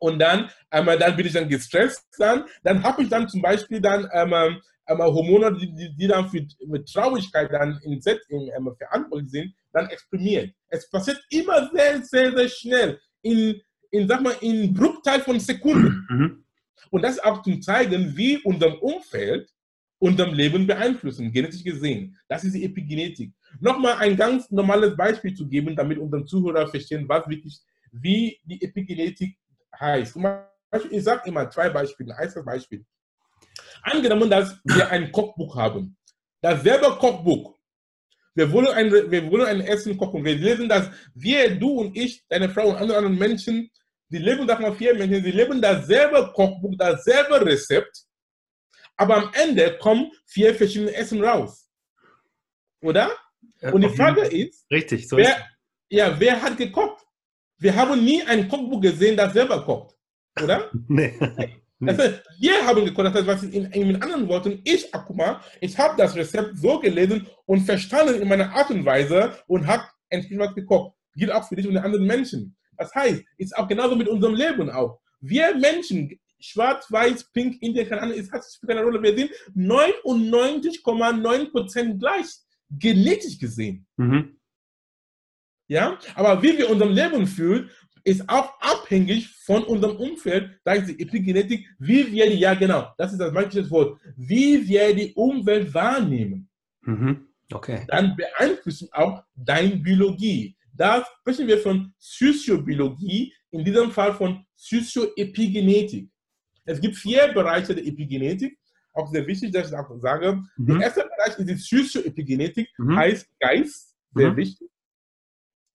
und 0.00 0.18
dann, 0.18 0.50
ähm, 0.70 0.86
dann 0.86 1.16
bin 1.16 1.26
ich 1.26 1.32
dann 1.32 1.48
gestresst, 1.48 2.06
dann, 2.18 2.44
dann 2.62 2.82
habe 2.82 3.02
ich 3.02 3.08
dann 3.08 3.28
zum 3.28 3.40
Beispiel 3.42 3.80
dann 3.80 4.08
ähm, 4.12 4.60
Hormone, 4.88 5.56
die, 5.56 5.72
die, 5.72 5.96
die, 5.96 6.06
dann 6.06 6.28
für, 6.28 6.46
mit 6.66 6.86
Traurigkeit 6.92 7.50
dann 7.52 7.80
in, 7.82 8.00
in 8.28 8.50
ähm, 8.56 8.74
verantwortlich 8.76 9.30
sind, 9.30 9.54
dann 9.72 9.88
exprimiert. 9.88 10.54
Es 10.68 10.88
passiert 10.90 11.20
immer 11.30 11.70
sehr, 11.72 12.02
sehr, 12.02 12.36
sehr 12.36 12.48
schnell, 12.48 13.00
in, 13.22 13.60
in 13.90 14.06
sag 14.06 14.22
mal, 14.22 14.36
in 14.40 14.72
Bruchteil 14.74 15.20
von 15.20 15.40
Sekunden. 15.40 16.06
Mhm. 16.08 16.44
Und 16.90 17.02
das 17.02 17.18
auch 17.18 17.42
zum 17.42 17.62
zeigen, 17.62 18.16
wie 18.16 18.38
unser 18.42 18.82
Umfeld 18.82 19.48
unserem 19.98 20.34
Leben 20.34 20.66
beeinflussen, 20.66 21.32
genetisch 21.32 21.64
gesehen. 21.64 22.14
Das 22.28 22.44
ist 22.44 22.54
die 22.54 22.64
Epigenetik. 22.64 23.32
Nochmal 23.58 23.96
ein 23.98 24.16
ganz 24.16 24.50
normales 24.50 24.94
Beispiel 24.94 25.32
zu 25.34 25.48
geben, 25.48 25.74
damit 25.74 25.98
unsere 25.98 26.26
Zuhörer 26.26 26.66
verstehen, 26.68 27.08
was 27.08 27.26
wirklich, 27.26 27.58
wie 27.90 28.38
die 28.44 28.60
Epigenetik 28.60 29.38
heißt. 29.80 30.18
ich 30.90 31.02
sage 31.02 31.22
immer 31.26 31.48
zwei 31.48 31.70
Beispiele. 31.70 32.14
Erstes 32.20 32.44
Beispiel. 32.44 32.84
Angenommen, 33.84 34.30
dass 34.30 34.58
wir 34.64 34.88
ein 34.90 35.12
Kochbuch 35.12 35.56
haben. 35.56 35.96
Dasselbe 36.40 36.96
Kochbuch. 36.98 37.54
Wir 38.34 38.50
wollen, 38.50 38.68
ein, 38.68 38.90
wir 38.92 39.30
wollen 39.30 39.46
ein 39.46 39.60
Essen 39.60 39.96
kochen. 39.96 40.24
Wir 40.24 40.34
lesen, 40.34 40.68
dass 40.68 40.90
wir, 41.14 41.54
du 41.56 41.80
und 41.80 41.96
ich, 41.96 42.24
deine 42.28 42.48
Frau 42.48 42.68
und 42.70 42.76
andere, 42.76 42.98
andere 42.98 43.12
Menschen, 43.12 43.70
sie 44.08 44.18
leben, 44.18 44.46
sag 44.48 44.60
mal, 44.60 44.74
vier 44.74 44.94
Menschen, 44.94 45.22
sie 45.22 45.30
leben 45.30 45.62
dasselbe 45.62 46.32
Kochbuch, 46.34 46.74
dasselbe 46.76 47.46
Rezept, 47.46 48.04
aber 48.96 49.16
am 49.16 49.30
Ende 49.34 49.78
kommen 49.78 50.10
vier 50.26 50.54
verschiedene 50.54 50.94
Essen 50.94 51.22
raus. 51.22 51.70
Oder? 52.82 53.10
Und 53.72 53.82
die 53.82 53.88
Frage 53.88 54.22
ist, 54.22 54.66
Richtig, 54.70 55.08
so 55.08 55.16
wer, 55.16 55.36
ist 55.36 55.44
ja, 55.90 56.18
wer 56.18 56.42
hat 56.42 56.56
gekocht? 56.56 57.06
Wir 57.58 57.74
haben 57.76 58.04
nie 58.04 58.22
ein 58.22 58.48
Kochbuch 58.48 58.80
gesehen, 58.80 59.16
das 59.16 59.32
selber 59.32 59.64
kocht. 59.64 59.96
Oder? 60.42 60.70
nee. 60.88 61.18
Das 61.86 61.98
heißt, 62.02 62.22
wir 62.38 62.66
haben 62.66 62.84
gekocht, 62.84 63.06
das 63.06 63.14
heißt, 63.14 63.26
was 63.26 63.42
in, 63.42 63.64
in 63.66 64.02
anderen 64.02 64.28
Worten, 64.28 64.60
ich, 64.64 64.94
Akuma, 64.94 65.40
ich 65.60 65.76
habe 65.78 65.94
das 65.96 66.14
Rezept 66.14 66.58
so 66.58 66.78
gelesen 66.78 67.26
und 67.46 67.60
verstanden 67.60 68.20
in 68.20 68.28
meiner 68.28 68.54
Art 68.54 68.70
und 68.70 68.84
Weise 68.84 69.32
und 69.46 69.66
habe 69.66 69.84
entsprechend 70.08 70.40
was 70.40 70.54
gekocht. 70.54 70.94
Gilt 71.14 71.32
auch 71.32 71.48
für 71.48 71.56
dich 71.56 71.66
und 71.66 71.72
die 71.74 71.78
anderen 71.78 72.06
Menschen. 72.06 72.54
Das 72.76 72.94
heißt, 72.94 73.24
ist 73.38 73.56
auch 73.56 73.66
genauso 73.68 73.96
mit 73.96 74.08
unserem 74.08 74.34
Leben 74.34 74.68
auch. 74.70 75.00
Wir 75.20 75.54
Menschen, 75.56 76.20
schwarz, 76.40 76.90
weiß, 76.90 77.30
pink, 77.32 77.62
Indien, 77.62 77.88
keine 77.88 78.02
Ahnung, 78.02 78.18
es 78.18 78.30
hat 78.30 78.44
keine 78.66 78.82
Rolle. 78.82 79.02
Wir 79.02 79.16
sind 79.16 79.30
99,9% 79.56 81.98
gleich, 81.98 82.26
genetisch 82.70 83.38
gesehen. 83.38 83.86
Mhm. 83.96 84.36
Ja, 85.66 85.98
aber 86.14 86.42
wie 86.42 86.58
wir 86.58 86.68
unser 86.68 86.84
Leben 86.86 87.26
fühlen, 87.26 87.70
ist 88.04 88.28
auch 88.28 88.60
abhängig 88.60 89.28
von 89.28 89.64
unserem 89.64 89.96
Umfeld, 89.96 90.60
da 90.62 90.74
ist 90.74 90.88
die 90.88 91.00
Epigenetik, 91.00 91.66
wie 91.78 92.10
wir 92.12 92.30
die, 92.30 92.38
ja 92.38 92.54
genau, 92.54 92.92
das 92.98 93.12
ist 93.12 93.18
das 93.18 93.32
manche 93.32 93.68
Wort, 93.70 93.98
wie 94.16 94.66
wir 94.68 94.94
die 94.94 95.12
Umwelt 95.14 95.72
wahrnehmen. 95.72 96.48
Mhm. 96.82 97.28
Okay. 97.52 97.84
Dann 97.88 98.14
beeinflussen 98.16 98.88
auch 98.92 99.22
deine 99.34 99.76
Biologie. 99.76 100.56
Da 100.72 101.04
sprechen 101.20 101.46
wir 101.46 101.58
von 101.58 101.94
Psychobiologie, 101.98 103.32
in 103.50 103.64
diesem 103.64 103.90
Fall 103.90 104.12
von 104.14 104.44
Psychoepigenetik. 104.56 106.10
Es 106.64 106.80
gibt 106.80 106.96
vier 106.96 107.28
Bereiche 107.28 107.74
der 107.74 107.86
Epigenetik, 107.86 108.58
auch 108.92 109.10
sehr 109.10 109.26
wichtig, 109.26 109.52
dass 109.52 109.68
ich 109.68 109.76
auch 109.76 109.88
sage. 110.00 110.42
Mhm. 110.56 110.66
Der 110.66 110.80
erste 110.80 111.02
Bereich 111.02 111.38
ist 111.38 111.48
die 111.48 111.54
Psychoepigenetik, 111.54 112.68
mhm. 112.78 112.96
heißt 112.96 113.28
Geist, 113.38 113.94
sehr 114.14 114.32
mhm. 114.32 114.36
wichtig. 114.36 114.68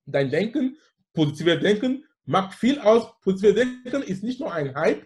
Dein 0.05 0.29
Denken, 0.29 0.77
positives 1.13 1.59
Denken, 1.59 2.03
macht 2.29 2.53
viel 2.53 2.79
aus. 2.79 3.19
Positives 3.21 3.55
Denken 3.55 4.03
ist 4.03 4.23
nicht 4.23 4.39
nur 4.39 4.53
ein 4.53 4.73
Hype, 4.75 5.05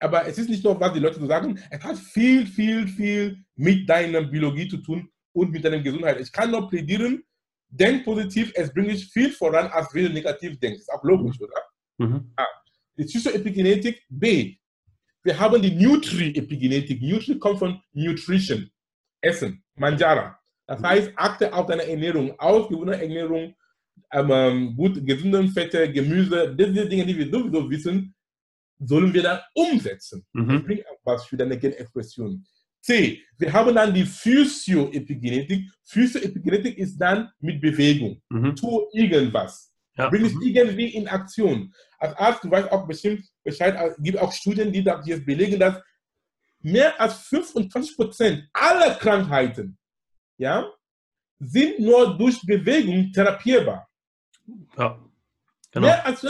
aber 0.00 0.26
es 0.26 0.36
ist 0.38 0.50
nicht 0.50 0.64
nur, 0.64 0.78
was 0.80 0.92
die 0.92 0.98
Leute 0.98 1.20
so 1.20 1.26
sagen, 1.26 1.58
es 1.70 1.82
hat 1.82 1.96
viel, 1.96 2.46
viel, 2.46 2.88
viel 2.88 3.38
mit 3.54 3.88
deiner 3.88 4.22
Biologie 4.22 4.68
zu 4.68 4.78
tun 4.78 5.08
und 5.32 5.52
mit 5.52 5.64
deiner 5.64 5.80
Gesundheit. 5.80 6.20
Ich 6.20 6.32
kann 6.32 6.50
nur 6.50 6.68
plädieren, 6.68 7.22
denk 7.68 8.04
positiv, 8.04 8.52
es 8.56 8.72
bringt 8.72 8.90
dich 8.90 9.06
viel 9.06 9.30
voran, 9.30 9.68
als 9.68 9.94
wenn 9.94 10.06
du 10.06 10.12
negativ 10.12 10.58
denkst. 10.58 10.80
Ist 10.80 10.92
auch 10.92 11.04
logisch, 11.04 11.40
oder? 11.40 11.62
Mhm. 11.98 12.32
A. 12.36 12.44
Die 12.98 13.04
Psychoepigenetik. 13.04 14.02
B. 14.08 14.56
Wir 15.22 15.38
haben 15.38 15.62
die 15.62 15.74
Nutri-Epigenetik. 15.74 17.00
Nutri 17.00 17.38
kommt 17.38 17.60
von 17.60 17.80
Nutrition, 17.92 18.68
Essen, 19.20 19.64
Manjara. 19.76 20.38
Das 20.66 20.80
mhm. 20.80 20.86
heißt, 20.86 21.12
achte 21.16 21.52
auf 21.52 21.66
deine 21.66 21.88
Ernährung, 21.88 22.38
ausgewogene 22.38 23.00
Ernährung, 23.00 23.54
ähm, 24.12 24.76
gut, 24.76 25.04
gesunde 25.06 25.46
Fette, 25.48 25.90
Gemüse, 25.90 26.54
diese 26.56 26.88
Dinge, 26.88 27.06
die 27.06 27.16
wir 27.16 27.30
sowieso 27.30 27.68
wissen, 27.68 28.14
sollen 28.78 29.12
wir 29.12 29.22
dann 29.22 29.40
umsetzen. 29.54 30.24
Mhm. 30.32 30.48
Das 30.48 30.62
bringt 30.62 30.86
auch 30.86 30.98
was 31.04 31.26
für 31.26 31.36
deine 31.36 31.58
Genexpression. 31.58 32.44
C. 32.80 33.22
Wir 33.38 33.52
haben 33.52 33.74
dann 33.74 33.94
die 33.94 34.04
Physioepigenetik. 34.04 35.70
Physioepigenetik 35.84 36.76
ist 36.76 36.98
dann 36.98 37.30
mit 37.40 37.60
Bewegung. 37.60 38.20
Mhm. 38.28 38.54
Tu 38.56 38.86
irgendwas. 38.92 39.72
Ja. 39.96 40.10
Bring 40.10 40.26
es 40.26 40.34
mhm. 40.34 40.42
irgendwie 40.42 40.88
in 40.88 41.08
Aktion. 41.08 41.72
Als 41.98 42.14
Arzt, 42.16 42.44
du 42.44 42.50
weißt 42.50 42.70
auch 42.70 42.86
bestimmt 42.86 43.24
Bescheid, 43.42 43.74
es 43.74 43.96
gibt 44.02 44.18
auch 44.18 44.32
Studien, 44.32 44.70
die 44.70 44.84
das 44.84 45.04
belegen, 45.24 45.58
dass 45.58 45.80
mehr 46.60 47.00
als 47.00 47.14
25 47.28 47.96
Prozent 47.96 48.48
aller 48.52 48.94
Krankheiten 48.96 49.78
ja, 50.38 50.70
sind 51.38 51.80
nur 51.80 52.16
durch 52.16 52.40
Bewegung 52.42 53.12
therapierbar. 53.12 53.88
Ja. 54.78 54.98
Genau. 55.74 55.88
Mehr 55.88 56.06
als 56.06 56.24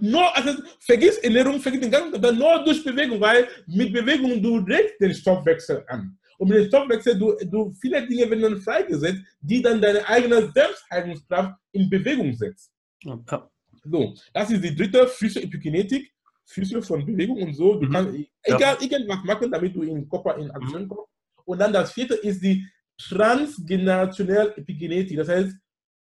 nur, 0.00 0.34
also 0.34 0.62
vergiss 0.80 1.18
Ernährung, 1.18 1.60
vergiss 1.60 1.82
den 1.82 1.90
ganzen 1.90 2.20
Tag, 2.20 2.34
nur 2.34 2.64
durch 2.64 2.82
Bewegung, 2.82 3.20
weil 3.20 3.46
mit 3.66 3.92
Bewegung 3.92 4.42
du 4.42 4.56
regst 4.56 4.98
den 4.98 5.14
Stoffwechsel 5.14 5.84
an. 5.88 6.18
Und 6.38 6.48
mit 6.48 6.58
dem 6.58 6.68
Stoffwechsel, 6.68 7.18
du, 7.18 7.36
du 7.44 7.72
viele 7.78 8.06
Dinge 8.06 8.30
werden 8.30 8.42
dann 8.42 8.60
freigesetzt, 8.60 9.20
die 9.40 9.60
dann 9.60 9.82
deine 9.82 10.06
eigene 10.08 10.50
Selbstheilungskraft 10.50 11.58
in 11.72 11.90
Bewegung 11.90 12.34
setzt. 12.34 12.72
Ja. 13.02 13.50
So, 13.84 14.14
das 14.32 14.50
ist 14.50 14.64
die 14.64 14.74
dritte 14.74 15.06
Physio-Epigenetik, 15.06 16.10
Physio 16.46 16.80
von 16.80 17.04
Bewegung 17.04 17.42
und 17.42 17.54
so. 17.54 17.74
Du 17.74 17.86
mhm. 17.86 17.92
kannst 17.92 18.14
egal, 18.42 18.76
ja. 18.80 18.80
irgendwas 18.80 19.24
machen, 19.24 19.50
damit 19.50 19.76
du 19.76 19.82
in 19.82 20.08
Körper 20.08 20.36
in 20.38 20.50
Aktion 20.50 20.84
mhm. 20.84 20.88
kommst. 20.88 21.12
Und 21.44 21.58
dann 21.58 21.72
das 21.72 21.92
vierte 21.92 22.14
ist 22.14 22.42
die 22.42 22.66
transgenerationelle 22.98 24.56
Epigenetik. 24.56 25.16
Das 25.18 25.28
heißt, 25.28 25.56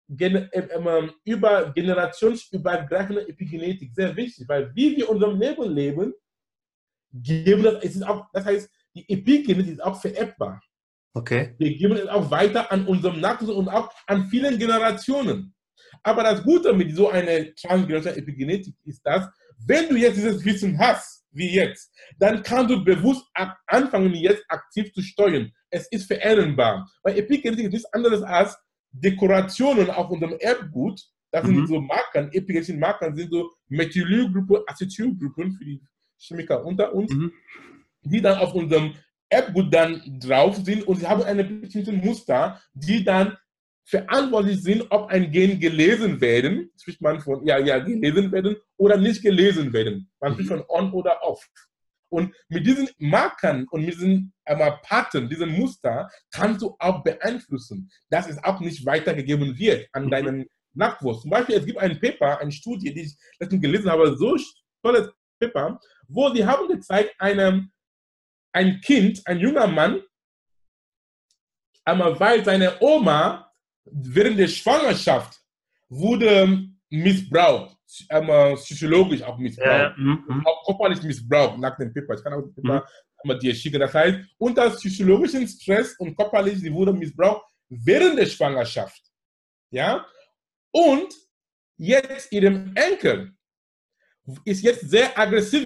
gen, 0.10 0.36
äh, 0.36 0.60
äh, 0.60 1.10
über 1.24 1.72
generationsübergreifende 1.74 3.28
Epigenetik. 3.28 3.94
Sehr 3.94 4.16
wichtig, 4.16 4.48
weil 4.48 4.74
wie 4.76 4.96
wir 4.98 5.10
unser 5.10 5.34
Leben 5.34 5.72
leben, 5.72 6.14
geben 7.14 7.64
das, 7.64 7.84
es 7.84 7.96
ist 7.96 8.04
auch, 8.04 8.28
das 8.34 8.46
heißt, 8.46 8.70
die 8.96 9.10
Epigenetik 9.10 9.74
ist 9.74 9.84
auch 9.84 10.00
vererbbar. 10.00 10.62
Okay. 11.14 11.56
Wir 11.58 11.76
geben 11.78 11.96
es 11.96 12.08
auch 12.08 12.30
weiter 12.30 12.72
an 12.72 12.86
unserem 12.88 13.22
Nachwuchs 13.22 13.52
und 13.52 13.70
auch 13.70 13.90
an 14.06 14.28
vielen 14.28 14.58
Generationen. 14.60 15.54
Aber 16.04 16.24
das 16.24 16.44
Gute 16.44 16.74
mit 16.74 16.94
so 16.94 17.10
einer 17.10 17.54
transgenerationellen 17.56 18.22
Epigenetik 18.22 18.76
ist, 18.84 19.02
dass, 19.06 19.28
wenn 19.66 19.88
du 19.88 19.96
jetzt 19.96 20.18
dieses 20.18 20.44
Wissen 20.44 20.78
hast, 20.78 21.26
wie 21.32 21.54
jetzt, 21.54 21.94
dann 22.20 22.44
kannst 22.44 22.72
du 22.72 22.84
bewusst 22.84 23.26
anfangen, 23.68 24.14
jetzt 24.14 24.44
aktiv 24.50 24.92
zu 24.94 25.02
steuern. 25.02 25.52
Es 25.76 25.88
ist 25.88 26.08
veränderbar. 26.08 26.90
Weil 27.04 27.18
Epigenetik 27.18 27.66
ist 27.66 27.74
nichts 27.74 27.94
anderes 27.94 28.22
als 28.22 28.58
Dekorationen 28.92 29.90
auf 29.90 30.10
unserem 30.10 30.38
Erbgut, 30.40 31.02
das 31.32 31.44
mhm. 31.44 31.56
sind 31.56 31.68
so 31.68 31.82
Markern, 31.82 32.28
epigenetischen 32.32 32.80
Markern 32.80 33.14
sind 33.14 33.30
so 33.30 33.52
Methylgruppen, 33.68 34.64
Acetylgruppen 34.68 35.52
für 35.52 35.66
die 35.66 35.82
Chemiker 36.18 36.64
unter 36.66 36.94
uns, 36.94 37.12
mhm. 37.12 37.34
die 38.04 38.22
dann 38.22 38.38
auf 38.38 38.54
unserem 38.54 38.94
Erbgut 39.28 39.74
dann 39.74 40.02
drauf 40.22 40.56
sind 40.64 40.88
und 40.88 40.96
sie 40.96 41.08
haben 41.08 41.24
eine 41.24 41.44
bestimmte 41.44 41.92
Muster, 41.92 42.62
die 42.74 43.04
dann 43.04 43.36
verantwortlich 43.84 44.64
sind, 44.64 44.86
ob 44.90 45.10
ein 45.10 45.30
Gen 45.30 45.60
gelesen 45.60 46.22
werden, 46.22 46.72
spricht 46.80 47.02
man 47.02 47.20
von, 47.20 47.46
ja, 47.46 47.60
ja, 47.60 47.80
gelesen 47.80 48.32
werden 48.32 48.56
oder 48.78 48.96
nicht 48.96 49.22
gelesen 49.22 49.74
werden. 49.74 50.10
Man 50.22 50.34
spricht 50.34 50.52
mhm. 50.52 50.56
von 50.56 50.64
on 50.70 50.94
oder 50.94 51.22
off. 51.22 51.46
Und 52.16 52.34
mit 52.48 52.66
diesen 52.66 52.90
Markern 52.98 53.68
und 53.72 53.82
mit 53.86 53.94
diesen 53.96 54.34
äh, 54.46 54.72
Pattern, 54.84 55.30
diesen 55.30 55.50
Muster, 55.50 56.10
kannst 56.32 56.62
du 56.62 56.76
auch 56.80 57.04
beeinflussen, 57.04 57.90
dass 58.10 58.30
es 58.30 58.42
auch 58.44 58.62
nicht 58.62 58.86
weitergegeben 58.86 59.58
wird 59.58 59.88
an 59.92 60.06
mhm. 60.06 60.12
deinen 60.12 60.46
Nachwuchs. 60.74 61.22
Zum 61.22 61.32
Beispiel, 61.32 61.58
es 61.58 61.66
gibt 61.66 61.80
ein 61.80 62.00
Paper, 62.00 62.40
eine 62.40 62.52
Studie, 62.52 62.94
die 62.94 63.02
ich 63.02 63.18
letztens 63.40 63.62
gelesen 63.62 63.92
habe, 63.92 64.16
so 64.16 64.38
tolles 64.82 65.10
Paper, 65.40 65.80
wo 66.08 66.34
sie 66.34 66.46
haben 66.46 66.68
gezeigt, 66.70 67.14
einem, 67.20 67.72
ein 68.54 68.80
Kind, 68.80 69.22
ein 69.26 69.40
junger 69.40 69.68
Mann, 69.68 70.02
einmal 71.84 72.18
weil 72.18 72.46
seine 72.46 72.82
Oma 72.82 73.52
während 73.84 74.40
der 74.40 74.48
Schwangerschaft 74.48 75.42
wurde 75.90 76.66
missbraucht 76.90 77.75
einmal 78.10 78.56
psychologisch 78.56 79.22
auch 79.22 79.38
missbraucht, 79.38 79.68
ja, 79.70 79.96
auch 80.46 80.66
körperlich 80.66 81.02
missbraucht 81.04 81.60
nach 81.60 81.78
dem 81.78 81.94
Paper. 81.94 82.16
Ich 82.16 82.24
kann 82.24 82.34
auch 82.34 82.42
das 82.42 82.56
Paper 82.56 82.86
mm. 83.24 83.40
dir 83.40 83.56
schicken. 83.56 83.80
Das 83.80 83.94
heißt, 83.94 84.20
unter 84.38 84.70
psychologischem 84.72 85.48
Stress 85.48 85.96
und 85.98 86.16
körperlich, 86.16 86.60
sie 86.60 86.74
wurde 86.74 86.94
missbraucht 86.94 87.46
während 87.70 88.20
der 88.20 88.26
Schwangerschaft. 88.26 89.02
Ja? 89.72 90.06
Und 90.72 91.14
jetzt 91.78 92.32
ihrem 92.32 92.74
Enkel 92.76 93.34
ist 94.44 94.64
jetzt 94.64 94.90
sehr 94.90 95.18
aggressiv 95.18 95.66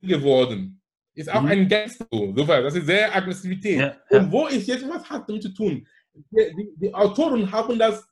geworden. 0.00 0.80
Ist 1.14 1.30
auch 1.30 1.42
mhm. 1.42 1.48
ein 1.48 1.68
Gangster. 1.68 2.06
Das 2.10 2.74
ist 2.76 2.86
sehr 2.86 3.14
Aggressivität. 3.14 3.80
Ja. 3.80 3.96
Und 4.10 4.30
wo 4.30 4.46
ist 4.46 4.68
jetzt, 4.68 4.88
was 4.88 5.08
hat 5.10 5.28
damit 5.28 5.42
zu 5.42 5.52
tun? 5.52 5.86
Die, 6.30 6.70
die, 6.76 6.94
Autoren 6.94 7.50
haben 7.50 7.78
das 7.78 8.08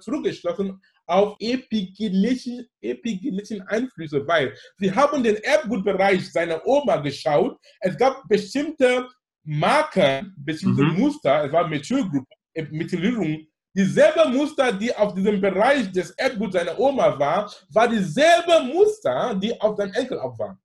zurückgeschlossen 0.00 0.80
auf 1.06 1.36
epigenetische, 1.40 2.66
epigenetische 2.80 3.66
Einflüsse, 3.68 4.26
weil 4.26 4.54
sie 4.78 4.92
haben 4.92 5.22
den 5.22 5.36
Erbgutbereich 5.36 6.30
seiner 6.30 6.64
Oma 6.66 6.96
geschaut. 6.96 7.58
Es 7.80 7.96
gab 7.96 8.28
bestimmte 8.28 9.08
Marker, 9.44 10.24
bestimmte 10.36 10.82
mhm. 10.82 11.00
Muster, 11.00 11.44
es 11.44 11.52
war 11.52 11.66
Methylgruppe, 11.66 12.26
äh, 12.54 12.66
Methylierung. 12.70 13.46
Dieselbe 13.74 14.28
Muster, 14.28 14.72
die 14.72 14.94
auf 14.94 15.14
diesem 15.14 15.40
Bereich 15.40 15.90
des 15.92 16.10
Erbguts 16.10 16.54
seiner 16.54 16.78
Oma 16.78 17.18
war, 17.18 17.50
war 17.70 17.88
dieselbe 17.88 18.64
Muster, 18.64 19.34
die 19.34 19.58
auf 19.60 19.76
seinem 19.76 19.92
Enkel 19.92 20.18
auch 20.18 20.38
war. 20.38 20.58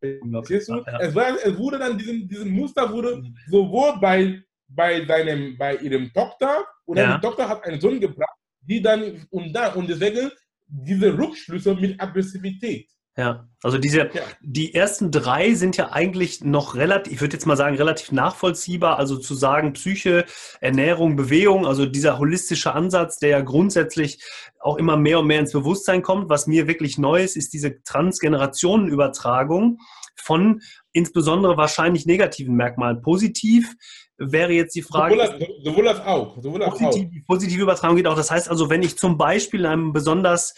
Verstehst 0.00 0.68
du? 0.68 0.82
Es, 1.00 1.14
war, 1.14 1.36
es 1.44 1.58
wurde 1.58 1.78
dann, 1.78 1.98
diesen, 1.98 2.28
diesen 2.28 2.50
Muster 2.50 2.90
wurde 2.90 3.16
mhm. 3.16 3.34
sowohl 3.48 3.98
bei 4.00 4.42
bei, 4.68 5.04
seinem, 5.06 5.56
bei 5.56 5.76
ihrem 5.76 6.12
Tochter 6.12 6.64
und 6.84 6.98
ja. 6.98 7.16
die 7.16 7.20
Tochter 7.20 7.48
hat 7.48 7.64
einen 7.64 7.80
Sohn 7.80 8.00
gebracht, 8.00 8.36
die 8.60 8.80
dann 8.82 9.26
und 9.30 9.52
da 9.52 9.72
und 9.72 9.88
deswegen 9.88 10.30
diese 10.66 11.16
Rückschlüsse 11.16 11.74
mit 11.74 12.00
Aggressivität. 12.00 12.88
Ja, 13.18 13.48
also 13.64 13.78
diese, 13.78 14.10
ja. 14.14 14.22
die 14.42 14.74
ersten 14.74 15.10
drei 15.10 15.54
sind 15.54 15.76
ja 15.76 15.90
eigentlich 15.90 16.44
noch 16.44 16.76
relativ, 16.76 17.14
ich 17.14 17.20
würde 17.20 17.32
jetzt 17.32 17.46
mal 17.46 17.56
sagen, 17.56 17.74
relativ 17.74 18.12
nachvollziehbar. 18.12 18.96
Also 18.96 19.16
zu 19.16 19.34
sagen, 19.34 19.72
Psyche, 19.72 20.24
Ernährung, 20.60 21.16
Bewegung, 21.16 21.66
also 21.66 21.84
dieser 21.84 22.20
holistische 22.20 22.74
Ansatz, 22.74 23.18
der 23.18 23.30
ja 23.30 23.40
grundsätzlich 23.40 24.22
auch 24.60 24.76
immer 24.76 24.96
mehr 24.96 25.18
und 25.18 25.26
mehr 25.26 25.40
ins 25.40 25.50
Bewusstsein 25.50 26.02
kommt. 26.02 26.28
Was 26.28 26.46
mir 26.46 26.68
wirklich 26.68 26.96
neu 26.96 27.24
ist, 27.24 27.36
ist 27.36 27.52
diese 27.54 27.82
Transgenerationenübertragung 27.82 29.80
von 30.20 30.60
insbesondere 30.92 31.56
wahrscheinlich 31.56 32.06
negativen 32.06 32.54
Merkmalen. 32.56 33.02
Positiv 33.02 33.74
wäre 34.18 34.52
jetzt 34.52 34.74
die 34.74 34.82
Frage. 34.82 35.14
Sowohl 35.62 35.88
als, 35.88 36.00
auch. 36.00 36.42
Sowohl 36.42 36.62
als 36.62 36.78
positiv, 36.78 37.08
auch. 37.08 37.26
Positive 37.26 37.62
Übertragung 37.62 37.96
geht 37.96 38.06
auch. 38.06 38.16
Das 38.16 38.30
heißt 38.30 38.48
also, 38.48 38.68
wenn 38.70 38.82
ich 38.82 38.98
zum 38.98 39.16
Beispiel 39.16 39.60
in 39.60 39.66
einem 39.66 39.92
besonders 39.92 40.54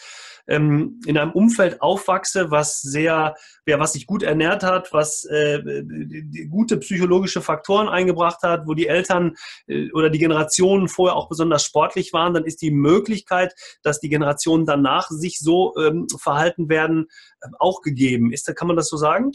ähm, 0.48 1.00
in 1.06 1.16
einem 1.16 1.32
Umfeld 1.32 1.80
aufwachse, 1.80 2.50
was 2.50 2.80
sehr, 2.80 3.34
ja, 3.66 3.78
was 3.78 3.92
sich 3.92 4.06
gut 4.06 4.22
ernährt 4.22 4.62
hat, 4.62 4.92
was 4.92 5.24
äh, 5.24 5.62
gute 6.50 6.78
psychologische 6.78 7.40
Faktoren 7.40 7.88
eingebracht 7.88 8.42
hat, 8.42 8.66
wo 8.66 8.74
die 8.74 8.88
Eltern 8.88 9.36
äh, 9.68 9.90
oder 9.92 10.10
die 10.10 10.18
Generationen 10.18 10.88
vorher 10.88 11.16
auch 11.16 11.28
besonders 11.28 11.64
sportlich 11.64 12.12
waren, 12.12 12.34
dann 12.34 12.44
ist 12.44 12.62
die 12.62 12.72
Möglichkeit, 12.72 13.54
dass 13.82 14.00
die 14.00 14.08
Generationen 14.08 14.66
danach 14.66 15.08
sich 15.08 15.38
so 15.38 15.74
ähm, 15.76 16.06
verhalten 16.18 16.68
werden, 16.68 17.06
äh, 17.40 17.48
auch 17.58 17.80
gegeben. 17.82 18.32
Ist, 18.32 18.54
kann 18.56 18.68
man 18.68 18.76
das 18.76 18.88
so 18.88 18.96
sagen? 18.96 19.32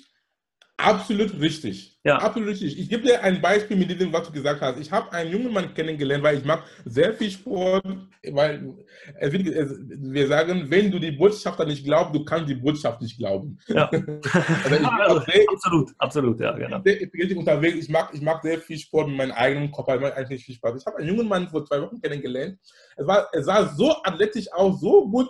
Absolut 0.78 1.40
richtig. 1.40 1.98
Ja. 2.04 2.18
Absolut 2.18 2.50
richtig. 2.50 2.78
Ich 2.78 2.90
gebe 2.90 3.04
dir 3.04 3.24
ein 3.24 3.42
Beispiel 3.42 3.78
mit 3.78 3.90
dem, 4.00 4.12
was 4.12 4.28
du 4.28 4.34
gesagt 4.34 4.62
hast. 4.62 4.78
Ich 4.78 4.92
habe 4.92 5.12
einen 5.14 5.32
jungen 5.32 5.54
Mann 5.54 5.74
kennengelernt, 5.74 6.24
weil 6.24 6.38
ich 6.38 6.44
mag 6.44 6.64
sehr 6.84 7.14
viel 7.14 7.32
Sport, 7.32 7.86
weil 8.32 8.76
es 9.20 9.34
es, 9.34 9.80
wir 9.88 10.28
sagen, 10.28 10.70
wenn 10.70 10.92
du 10.92 11.00
die 11.00 11.12
Botschafter 11.12 11.66
nicht 11.66 11.86
glaubst, 11.86 12.14
du 12.14 12.26
kannst 12.26 12.50
die 12.50 12.56
Botschaft 12.56 13.02
nicht 13.02 13.18
glauben. 13.18 13.58
Ja. 13.68 13.90
also 13.90 14.76
ich 14.76 14.86
also, 15.00 15.20
sehr, 15.22 15.46
absolut, 15.50 15.92
absolut, 15.98 16.40
ja, 16.42 16.52
genau. 16.52 16.82
Sehr 16.84 17.38
unterwegs. 17.38 17.78
Ich 17.78 17.90
mag, 17.90 18.10
ich 18.14 18.22
mag 18.22 18.42
sehr 18.44 18.60
viel 18.60 18.78
Sport 18.78 19.08
mit 19.08 19.18
meinem 19.18 19.32
eigenen 19.32 19.72
Kopf, 19.72 19.88
weil 19.88 20.00
macht 20.00 20.14
eigentlich 20.14 20.44
viel 20.44 20.56
Spaß. 20.56 20.80
Ich 20.80 20.86
habe 20.86 20.98
einen 20.98 21.08
jungen 21.08 21.28
Mann 21.28 21.48
vor 21.48 21.66
zwei 21.66 21.82
Wochen 21.82 22.02
kennengelernt. 22.02 22.60
Es, 22.98 23.08
war, 23.08 23.30
es 23.32 23.46
sah 23.46 23.66
so 23.68 23.96
athletisch 24.04 24.52
aus, 24.52 24.82
so 24.82 25.10
gut, 25.10 25.30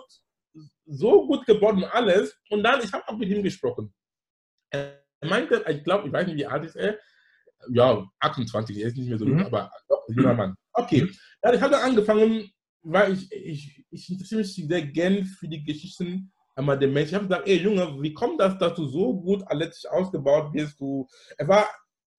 so 0.86 1.26
gut 1.26 1.46
und 1.46 1.84
alles. 1.84 2.36
Und 2.50 2.64
dann, 2.64 2.80
ich 2.82 2.92
habe 2.92 3.04
auch 3.06 3.16
mit 3.16 3.28
ihm 3.28 3.42
gesprochen 3.42 3.92
er 4.70 5.05
meinte, 5.22 5.64
ich 5.68 5.84
glaube, 5.84 6.06
ich 6.06 6.12
weiß 6.12 6.26
nicht, 6.26 6.36
wie 6.36 6.46
alt 6.46 6.64
ist 6.64 6.76
er. 6.76 6.98
Ja, 7.68 8.04
28, 8.20 8.78
er 8.78 8.88
ist 8.88 8.96
nicht 8.96 9.08
mehr 9.08 9.18
so 9.18 9.24
mhm. 9.24 9.38
jung, 9.38 9.46
aber 9.46 9.70
doch, 9.88 10.04
junger 10.08 10.34
Mann. 10.34 10.54
Okay, 10.72 11.10
ja, 11.42 11.52
ich 11.52 11.60
habe 11.60 11.78
angefangen, 11.78 12.50
weil 12.82 13.14
ich, 13.14 13.32
ich, 13.32 13.84
ich 13.90 14.10
interessiere 14.10 14.40
mich 14.40 14.54
sehr 14.54 14.82
gern 14.82 15.24
für 15.24 15.48
die 15.48 15.64
Geschichten 15.64 16.32
einmal 16.54 16.78
der 16.78 16.88
Menschen. 16.88 17.08
Ich 17.08 17.14
habe 17.14 17.26
gesagt, 17.26 17.48
ey 17.48 17.56
Junge, 17.56 17.96
wie 18.00 18.12
kommt 18.12 18.40
das, 18.40 18.58
dass 18.58 18.74
du 18.74 18.86
so 18.86 19.14
gut 19.14 19.42
athletisch 19.46 19.86
ausgebaut 19.86 20.52
bist? 20.52 20.80
Du, 20.80 21.06
er 21.36 21.48
war, 21.48 21.68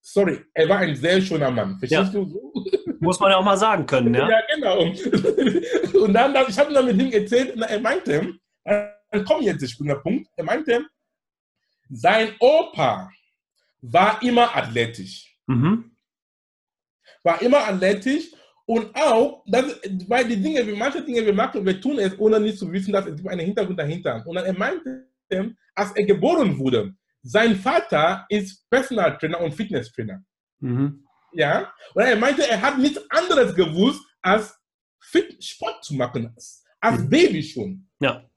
sorry, 0.01 0.43
er 0.53 0.69
war 0.69 0.79
ein 0.79 0.95
sehr 0.95 1.21
schöner 1.21 1.51
Mann. 1.51 1.77
Verstehst 1.79 2.13
ja. 2.13 2.19
du 2.19 2.25
so? 2.25 2.53
Muss 2.99 3.19
man 3.19 3.31
ja 3.31 3.37
auch 3.37 3.43
mal 3.43 3.57
sagen 3.57 3.85
können, 3.85 4.13
ja? 4.13 4.29
Ja, 4.29 4.41
genau. 4.53 4.79
Und 6.03 6.13
dann, 6.13 6.35
ich 6.47 6.57
habe 6.57 6.73
dann 6.73 6.85
mit 6.85 7.01
ihm 7.01 7.11
erzählt, 7.11 7.55
und 7.55 7.61
er 7.61 7.79
meinte, 7.79 8.33
dann 8.63 9.25
komm 9.25 9.41
jetzt 9.41 9.61
der 9.61 9.67
springende 9.67 10.01
Punkt, 10.01 10.27
er 10.35 10.43
meinte, 10.43 10.85
sein 11.89 12.35
Opa 12.39 13.11
war 13.81 14.21
immer 14.21 14.55
athletisch. 14.55 15.37
Mhm. 15.47 15.91
War 17.23 17.41
immer 17.41 17.67
athletisch 17.67 18.31
und 18.65 18.93
auch, 18.95 19.43
das, 19.47 19.79
weil 20.07 20.27
die 20.27 20.41
Dinge, 20.41 20.61
manche 20.75 21.01
Dinge 21.01 21.25
wir 21.25 21.33
machen, 21.33 21.65
wir 21.65 21.79
tun 21.79 21.99
es, 21.99 22.19
ohne 22.19 22.37
nicht 22.37 22.59
zu 22.59 22.69
wissen, 22.71 22.91
dass 22.91 23.05
es 23.05 23.25
einen 23.25 23.45
Hintergrund 23.45 23.79
dahinter. 23.79 24.21
Und 24.25 24.35
dann 24.35 24.45
er 24.45 24.53
meinte, 24.53 25.07
als 25.73 25.91
er 25.95 26.05
geboren 26.05 26.57
wurde, 26.57 26.93
sein 27.21 27.55
Vater 27.55 28.25
ist 28.27 28.69
Personal 28.69 29.17
Trainer 29.17 29.39
und 29.39 29.53
Fitness 29.53 29.91
Trainer. 29.91 30.21
Mhm. 30.59 31.05
Ja, 31.31 31.73
und 31.93 32.03
er 32.03 32.17
meinte, 32.17 32.47
er 32.47 32.61
hat 32.61 32.77
nichts 32.77 32.99
anderes 33.09 33.55
gewusst, 33.55 34.03
als 34.21 34.57
Fit 34.99 35.41
Sport 35.41 35.85
zu 35.85 35.95
machen, 35.95 36.35
als 36.81 36.99
mhm. 36.99 37.09
Baby 37.09 37.43
schon. 37.43 37.89
Ja. 38.01 38.29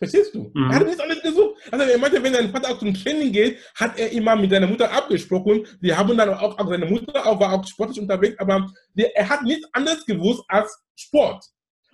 Verstehst 0.00 0.34
du? 0.34 0.50
Mhm. 0.54 0.70
Er 0.70 0.76
hat 0.76 0.86
nicht 0.86 1.00
alles 1.00 1.20
gesucht. 1.20 1.60
Also 1.70 1.84
er 1.84 1.98
meinte, 1.98 2.22
wenn 2.22 2.32
sein 2.32 2.50
Vater 2.50 2.70
auch 2.70 2.78
zum 2.78 2.94
Training 2.94 3.32
geht, 3.32 3.58
hat 3.74 3.98
er 3.98 4.10
immer 4.12 4.34
mit 4.34 4.50
seiner 4.50 4.66
Mutter 4.66 4.90
abgesprochen. 4.90 5.66
Wir 5.78 5.98
haben 5.98 6.16
dann 6.16 6.30
auch, 6.30 6.58
auch 6.58 6.68
seine 6.68 6.86
Mutter 6.86 7.26
auch, 7.26 7.38
war 7.38 7.52
auch 7.52 7.66
sportlich 7.66 8.00
unterwegs, 8.00 8.38
aber 8.38 8.66
der, 8.94 9.14
er 9.14 9.28
hat 9.28 9.42
nichts 9.42 9.68
anderes 9.74 10.06
gewusst 10.06 10.42
als 10.48 10.74
Sport. 10.96 11.44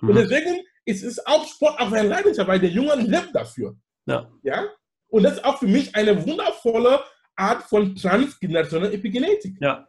Mhm. 0.01 0.11
Und 0.11 0.14
deswegen 0.16 0.61
ist 0.85 1.03
es 1.03 1.27
auch 1.27 1.45
Sport 1.49 1.81
auch 1.81 1.90
seine 1.90 2.09
Leidenschaft, 2.09 2.47
weil 2.47 2.61
der 2.61 2.71
Junge 2.71 2.95
lebt 2.95 3.35
dafür. 3.35 3.77
Ja. 4.07 4.31
ja. 4.45 4.66
Und 5.09 5.25
das 5.25 5.35
ist 5.35 5.45
auch 5.45 5.59
für 5.59 5.66
mich 5.66 5.92
eine 5.97 6.25
wundervolle 6.25 7.01
Art 7.35 7.64
von 7.64 7.97
transgenerationeller 7.97 8.92
Epigenetik. 8.92 9.57
Ja. 9.61 9.88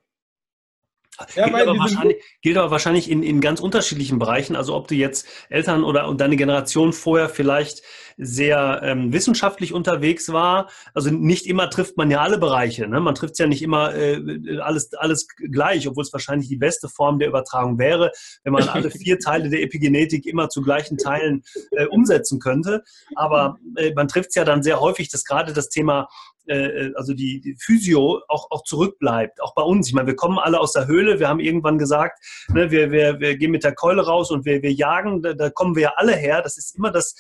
Ja, 1.36 1.46
gilt, 1.50 1.68
aber 1.68 1.80
wahrscheinlich, 1.80 2.18
gilt 2.42 2.58
aber 2.58 2.72
wahrscheinlich 2.72 3.10
in, 3.10 3.24
in 3.24 3.42
ganz 3.42 3.60
unterschiedlichen 3.60 4.20
Bereichen. 4.20 4.56
Also 4.56 4.76
ob 4.76 4.88
du 4.88 4.96
jetzt 4.96 5.28
Eltern 5.50 5.84
oder 5.84 6.14
deine 6.14 6.36
Generation 6.36 6.94
vorher 6.94 7.30
vielleicht 7.30 7.82
sehr 8.18 8.82
ähm, 8.84 9.14
wissenschaftlich 9.14 9.74
unterwegs 9.74 10.32
war. 10.32 10.70
Also 10.94 11.12
nicht 11.12 11.46
immer 11.46 11.70
trifft 11.70 11.98
man 11.98 12.10
ja 12.10 12.22
alle 12.22 12.40
Bereiche. 12.40 12.88
Ne? 12.88 13.00
Man 13.00 13.16
trifft 13.16 13.34
es 13.34 13.40
ja 13.40 13.48
nicht 13.48 13.62
immer 13.62 13.94
äh, 13.94 14.20
alles, 14.60 14.94
alles 14.96 15.28
gleich, 15.28 15.88
obwohl 15.88 16.04
es 16.04 16.12
wahrscheinlich 16.12 16.50
die 16.50 16.58
beste 16.58 16.90
Form 16.90 17.20
der 17.20 17.28
Übertragung 17.28 17.78
wäre, 17.78 18.12
wenn 18.44 18.54
man 18.54 18.68
alle 18.68 18.90
vier 18.90 19.20
Teile 19.28 19.50
der 19.50 19.62
Epigenetik 19.62 20.26
immer 20.26 20.50
zu 20.50 20.62
gleichen 20.62 20.98
Teilen 20.98 21.44
äh, 21.72 21.86
umsetzen 21.86 22.40
könnte. 22.40 22.84
Aber 23.16 23.58
äh, 23.76 23.94
man 23.94 24.08
trifft 24.08 24.30
es 24.30 24.36
ja 24.36 24.46
dann 24.46 24.64
sehr 24.64 24.80
häufig, 24.80 25.10
dass 25.10 25.24
gerade 25.24 25.54
das 25.54 25.70
Thema 25.70 26.08
äh, 26.48 26.92
also 26.96 27.14
die, 27.14 27.40
die 27.42 27.56
Physio 27.56 28.22
auch, 28.28 28.52
auch 28.52 28.64
zurückbleibt, 28.64 29.42
auch 29.42 29.54
bei 29.54 29.62
uns. 29.62 29.88
Ich 29.88 29.94
meine, 29.94 30.08
wir 30.08 30.16
kommen 30.16 30.40
alle 30.40 30.60
aus 30.60 30.74
der 30.74 30.88
Höhle, 30.88 31.20
wir 31.20 31.28
haben 31.28 31.40
irgendwann 31.40 31.78
gesagt, 31.78 32.20
ne, 32.50 32.72
wir, 32.72 32.92
wir, 32.92 33.20
wir 33.20 33.38
gehen 33.38 33.52
mit 33.52 33.64
der 33.64 33.76
Keule 33.76 34.06
raus 34.06 34.32
und 34.32 34.46
wir, 34.46 34.62
wir 34.62 34.72
jagen, 34.72 35.22
da, 35.22 35.34
da 35.34 35.50
kommen 35.50 35.76
wir 35.76 35.84
ja 35.84 35.94
alle 35.96 36.16
her. 36.16 36.42
Das 36.42 36.58
ist 36.58 36.76
immer 36.76 36.92
das, 36.92 37.16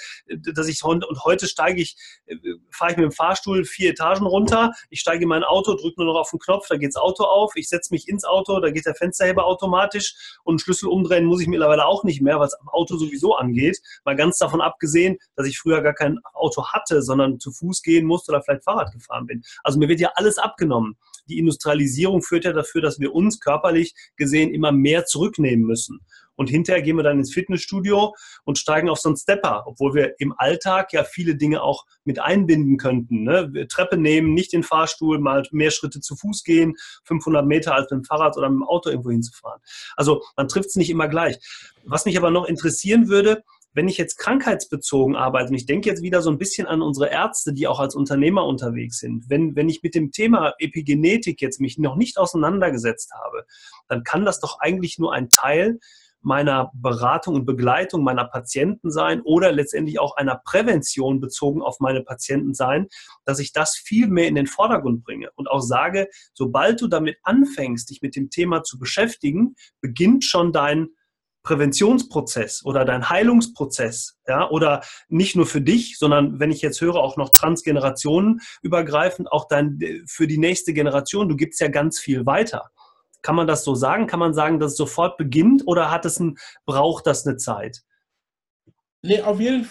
dass 0.54 0.68
ich 0.68 0.84
und, 0.84 1.06
heute 1.24 1.48
steige 1.48 1.82
ich, 1.82 1.98
äh, 2.26 2.36
fahre 2.72 2.92
ich 2.92 2.98
mit 2.98 3.04
dem 3.06 3.12
Fahrstuhl 3.12 3.66
vier 3.66 3.92
Etagen 3.92 4.26
runter, 4.26 4.72
ich 4.90 5.00
steige 5.00 5.24
in 5.24 5.30
mein 5.30 5.44
Auto, 5.44 5.76
drücke 5.76 6.02
nur 6.02 6.13
noch 6.13 6.20
auf 6.20 6.32
den 6.32 6.40
Knopf, 6.40 6.68
da 6.68 6.78
geht 6.78 6.90
das 6.90 7.02
Auto 7.02 7.24
auf, 7.24 7.54
ich 7.56 7.70
setze 7.70 7.94
mich 7.94 8.08
ins 8.08 8.26
Auto, 8.26 8.60
da 8.60 8.72
geht 8.72 8.86
der 8.86 8.96
Fensterheber 8.96 9.46
automatisch 9.46 10.38
und 10.44 10.62
Schlüssel 10.62 10.88
umdrehen 10.88 11.26
muss 11.26 11.42
ich 11.42 11.48
mittlerweile 11.48 11.86
auch 11.86 12.04
nicht 12.04 12.22
mehr, 12.22 12.40
es 12.42 12.54
am 12.54 12.70
Auto 12.70 12.98
sowieso 12.98 13.36
angeht. 13.36 13.80
Mal 14.06 14.16
ganz 14.16 14.38
davon 14.38 14.62
abgesehen, 14.62 15.18
dass 15.36 15.48
ich 15.48 15.60
früher 15.60 15.82
gar 15.82 15.94
kein 15.94 16.20
Auto 16.34 16.66
hatte, 16.68 17.02
sondern 17.02 17.40
zu 17.40 17.52
Fuß 17.52 17.82
gehen 17.82 18.06
musste 18.06 18.32
oder 18.32 18.42
vielleicht 18.42 18.63
Fahrrad 18.63 18.92
gefahren 18.92 19.16
bin. 19.25 19.43
Also 19.63 19.80
mir 19.80 19.89
wird 19.89 19.99
ja 19.99 20.12
alles 20.15 20.38
abgenommen. 20.38 20.97
Die 21.30 21.39
Industrialisierung 21.39 22.21
führt 22.21 22.45
ja 22.45 22.53
dafür, 22.53 22.82
dass 22.82 22.99
wir 22.99 23.13
uns 23.13 23.39
körperlich 23.39 23.93
gesehen 24.15 24.53
immer 24.53 24.71
mehr 24.71 25.06
zurücknehmen 25.06 25.65
müssen. 25.65 25.99
Und 26.38 26.49
hinterher 26.51 26.84
gehen 26.84 26.95
wir 26.95 27.03
dann 27.03 27.17
ins 27.17 27.34
Fitnessstudio 27.34 28.15
und 28.45 28.60
steigen 28.60 28.89
auf 28.89 28.99
so 28.99 29.10
einen 29.10 29.17
Stepper, 29.17 29.63
obwohl 29.65 29.95
wir 29.95 30.13
im 30.19 30.34
Alltag 30.38 30.93
ja 30.93 31.03
viele 31.03 31.36
Dinge 31.36 31.63
auch 31.63 31.86
mit 32.06 32.19
einbinden 32.19 32.77
könnten. 32.77 33.23
Ne? 33.23 33.67
Treppe 33.67 33.97
nehmen, 33.97 34.34
nicht 34.36 34.53
den 34.53 34.63
Fahrstuhl, 34.63 35.17
mal 35.17 35.43
mehr 35.51 35.71
Schritte 35.71 35.99
zu 35.99 36.15
Fuß 36.15 36.43
gehen, 36.43 36.75
500 37.06 37.45
Meter 37.45 37.73
als 37.73 37.89
mit 37.89 38.01
dem 38.01 38.03
Fahrrad 38.03 38.38
oder 38.38 38.49
mit 38.49 38.60
dem 38.60 38.67
Auto 38.67 38.89
irgendwo 38.89 39.10
hinzufahren. 39.10 39.62
Also 39.95 40.23
man 40.38 40.47
trifft 40.47 40.69
es 40.69 40.75
nicht 40.75 40.91
immer 40.91 41.08
gleich. 41.08 41.39
Was 41.86 42.06
mich 42.06 42.17
aber 42.17 42.30
noch 42.30 42.45
interessieren 42.45 43.08
würde, 43.08 43.43
wenn 43.78 43.88
ich 43.88 44.00
jetzt 44.00 44.18
krankheitsbezogen 44.18 45.16
arbeite, 45.16 45.50
und 45.50 45.56
ich 45.56 45.68
denke 45.68 45.88
jetzt 45.88 46.02
wieder 46.02 46.24
so 46.24 46.32
ein 46.32 46.40
bisschen 46.40 46.66
an 46.66 46.82
unsere 46.82 47.12
Ärzte, 47.12 47.54
die 47.54 47.68
auch 47.68 47.80
als 47.80 47.94
Unternehmer 47.94 48.44
unterwegs 48.44 48.98
sind, 48.98 49.30
wenn, 49.30 49.56
wenn 49.56 49.70
ich 49.70 49.84
mit 49.84 49.94
dem 49.94 50.12
Thema 50.12 50.56
Epigenetik 50.58 51.40
jetzt 51.44 51.62
mich 51.62 51.78
noch 51.78 51.96
nicht 51.96 52.18
auseinandergesetzt 52.18 53.12
habe, 53.13 53.46
dann 53.88 54.04
kann 54.04 54.26
das 54.26 54.40
doch 54.40 54.60
eigentlich 54.60 54.98
nur 54.98 55.13
ein 55.13 55.30
Teil 55.30 55.78
meiner 56.22 56.72
Beratung 56.74 57.36
und 57.36 57.46
Begleitung 57.46 58.04
meiner 58.04 58.26
Patienten 58.26 58.90
sein 58.90 59.22
oder 59.22 59.52
letztendlich 59.52 60.00
auch 60.00 60.18
einer 60.18 60.42
Prävention 60.44 61.20
bezogen 61.20 61.62
auf 61.62 61.80
meine 61.80 62.02
Patienten 62.02 62.56
sein, 62.56 62.88
dass 63.26 63.38
ich 63.38 63.54
das 63.54 63.76
viel 63.76 64.08
mehr 64.08 64.28
in 64.28 64.34
den 64.34 64.48
Vordergrund 64.48 65.04
bringe 65.04 65.30
und 65.36 65.52
auch 65.52 65.62
sage, 65.62 66.10
sobald 66.34 66.82
du 66.82 66.88
damit 66.88 67.18
anfängst, 67.22 67.92
dich 67.92 68.02
mit 68.02 68.16
dem 68.16 68.32
Thema 68.32 68.63
zu 68.63 68.80
beschäftigen, 68.80 69.56
beginnt 69.82 70.24
schon 70.24 70.52
dein 70.52 70.90
Präventionsprozess 71.48 72.66
oder 72.66 72.84
dein 72.84 73.10
Heilungsprozess, 73.10 74.18
ja, 74.28 74.50
oder 74.50 74.84
nicht 75.08 75.38
nur 75.38 75.46
für 75.46 75.62
dich, 75.62 75.98
sondern 75.98 76.42
wenn 76.42 76.52
ich 76.52 76.62
jetzt 76.62 76.82
höre, 76.82 76.96
auch 76.96 77.16
noch 77.16 77.30
Transgenerationen 77.30 78.42
übergreifend, 78.62 79.32
auch 79.32 79.48
dann 79.48 79.80
für 80.08 80.28
die 80.28 80.38
nächste 80.38 80.74
Generation. 80.74 81.30
Du 81.30 81.38
gibst 81.38 81.62
ja 81.62 81.70
ganz 81.70 82.00
viel 82.00 82.26
weiter. 82.26 82.70
Kann 83.22 83.36
man 83.36 83.48
das 83.48 83.64
so 83.64 83.76
sagen? 83.76 84.08
Kann 84.08 84.20
man 84.20 84.34
sagen, 84.34 84.60
dass 84.60 84.74
es 84.74 84.78
sofort 84.78 85.16
beginnt 85.16 85.64
oder 85.66 85.90
hat 85.90 86.06
es 86.06 86.20
ein, 86.20 86.38
braucht 86.66 87.08
das 87.08 87.26
eine 87.26 87.38
Zeit? 87.38 87.82
Nee, 89.02 89.22
auf 89.22 89.40
jeden 89.40 89.70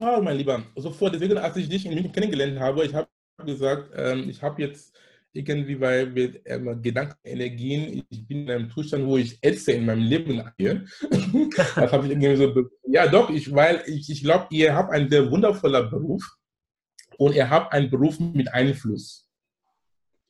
Fall, 0.00 0.22
mein 0.22 0.38
Lieber. 0.38 0.62
Sofort. 0.76 1.14
Deswegen, 1.14 1.36
als 1.36 1.56
ich 1.58 1.68
dich 1.68 1.84
in 1.84 1.92
München 1.92 2.12
kennengelernt 2.12 2.58
habe, 2.58 2.86
ich 2.86 2.94
habe 2.94 3.08
gesagt, 3.44 3.90
ähm, 3.94 4.30
ich 4.30 4.42
habe 4.42 4.62
jetzt 4.62 4.96
irgendwie 5.32 5.76
bei 5.76 6.06
mit, 6.06 6.42
ähm, 6.44 6.80
Gedankenenergien. 6.82 8.04
Ich 8.10 8.26
bin 8.26 8.42
in 8.42 8.50
einem 8.50 8.70
Zustand, 8.70 9.06
wo 9.06 9.16
ich 9.16 9.38
esse 9.42 9.72
in 9.72 9.86
meinem 9.86 10.02
Leben 10.02 10.42
hier. 10.58 10.84
das 11.56 11.92
habe 11.92 12.06
ich 12.06 12.12
irgendwie 12.12 12.36
so. 12.36 12.68
Ja, 12.86 13.06
doch, 13.06 13.30
ich, 13.30 13.52
weil 13.54 13.82
ich, 13.86 14.10
ich 14.10 14.22
glaube, 14.22 14.46
ihr 14.50 14.74
habt 14.74 14.92
einen 14.92 15.08
sehr 15.08 15.30
wundervollen 15.30 15.90
Beruf 15.90 16.36
und 17.16 17.34
ihr 17.34 17.48
habt 17.48 17.72
einen 17.72 17.90
Beruf 17.90 18.18
mit 18.20 18.52
Einfluss. 18.52 19.26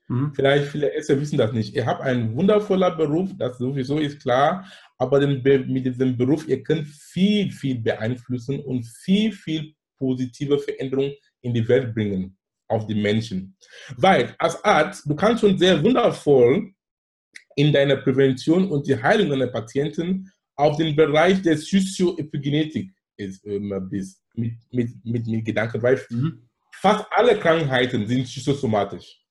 Mhm. 0.09 0.33
Vielleicht 0.35 0.67
viele 0.67 0.93
Esser 0.93 1.21
wissen 1.21 1.39
das 1.39 1.53
nicht. 1.53 1.75
Ihr 1.75 1.87
habt 1.87 2.03
einen 2.03 2.35
wundervollen 2.37 2.97
Beruf, 2.97 3.31
das 3.39 3.59
sowieso 3.59 3.99
ist 3.99 4.21
klar, 4.21 4.67
aber 4.99 5.21
den, 5.21 5.43
mit 5.73 5.87
diesem 5.87 6.17
Beruf, 6.17 6.47
ihr 6.49 6.63
könnt 6.63 6.87
viel, 6.87 7.51
viel 7.51 7.81
beeinflussen 7.81 8.61
und 8.61 8.85
viel, 8.85 9.33
viel 9.33 9.75
positive 9.99 10.59
Veränderungen 10.59 11.15
in 11.41 11.55
die 11.55 11.67
Welt 11.67 11.95
bringen, 11.95 12.37
auf 12.73 12.87
die 12.87 12.95
Menschen. 12.95 13.57
Weil 13.97 14.35
als 14.39 14.63
Arzt, 14.65 15.09
du 15.09 15.15
kannst 15.15 15.41
schon 15.41 15.59
sehr 15.59 15.83
wundervoll 15.83 16.73
in 17.57 17.73
deiner 17.73 17.97
Prävention 17.97 18.71
und 18.71 18.87
die 18.87 19.01
Heilung 19.01 19.31
deiner 19.31 19.49
Patienten 19.49 20.31
auf 20.57 20.77
den 20.77 20.97
Bereich 20.97 21.43
der 21.43 21.57
Sozioepigenetik 21.57 22.93
ist, 23.17 23.45
äh, 23.47 23.61
bist, 23.91 24.23
mit, 24.35 24.55
mit, 24.71 24.91
mit, 25.05 25.27
mit 25.27 25.45
Gedanken, 25.45 25.83
weil 25.83 26.01
mhm. 26.11 26.49
fast 26.73 27.07
alle 27.11 27.39
Krankheiten 27.39 28.07
sind 28.07 28.25
psychosomatisch 28.25 29.23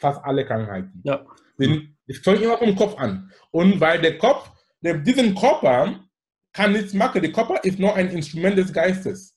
fast 0.00 0.24
alle 0.24 0.44
Krankheiten. 0.44 1.00
Ja. 1.04 1.24
Sind, 1.58 1.96
es 2.06 2.18
fängt 2.18 2.42
immer 2.42 2.58
vom 2.58 2.74
Kopf 2.74 2.98
an. 2.98 3.30
Und 3.50 3.80
weil 3.80 4.00
der 4.00 4.18
Kopf, 4.18 4.50
der, 4.80 4.94
diesen 4.94 5.34
Körper 5.34 6.00
kann 6.52 6.72
nichts 6.72 6.94
machen. 6.94 7.22
Der 7.22 7.32
Körper 7.32 7.60
ist 7.62 7.78
nur 7.78 7.94
ein 7.94 8.08
Instrument 8.08 8.58
des 8.58 8.72
Geistes. 8.72 9.36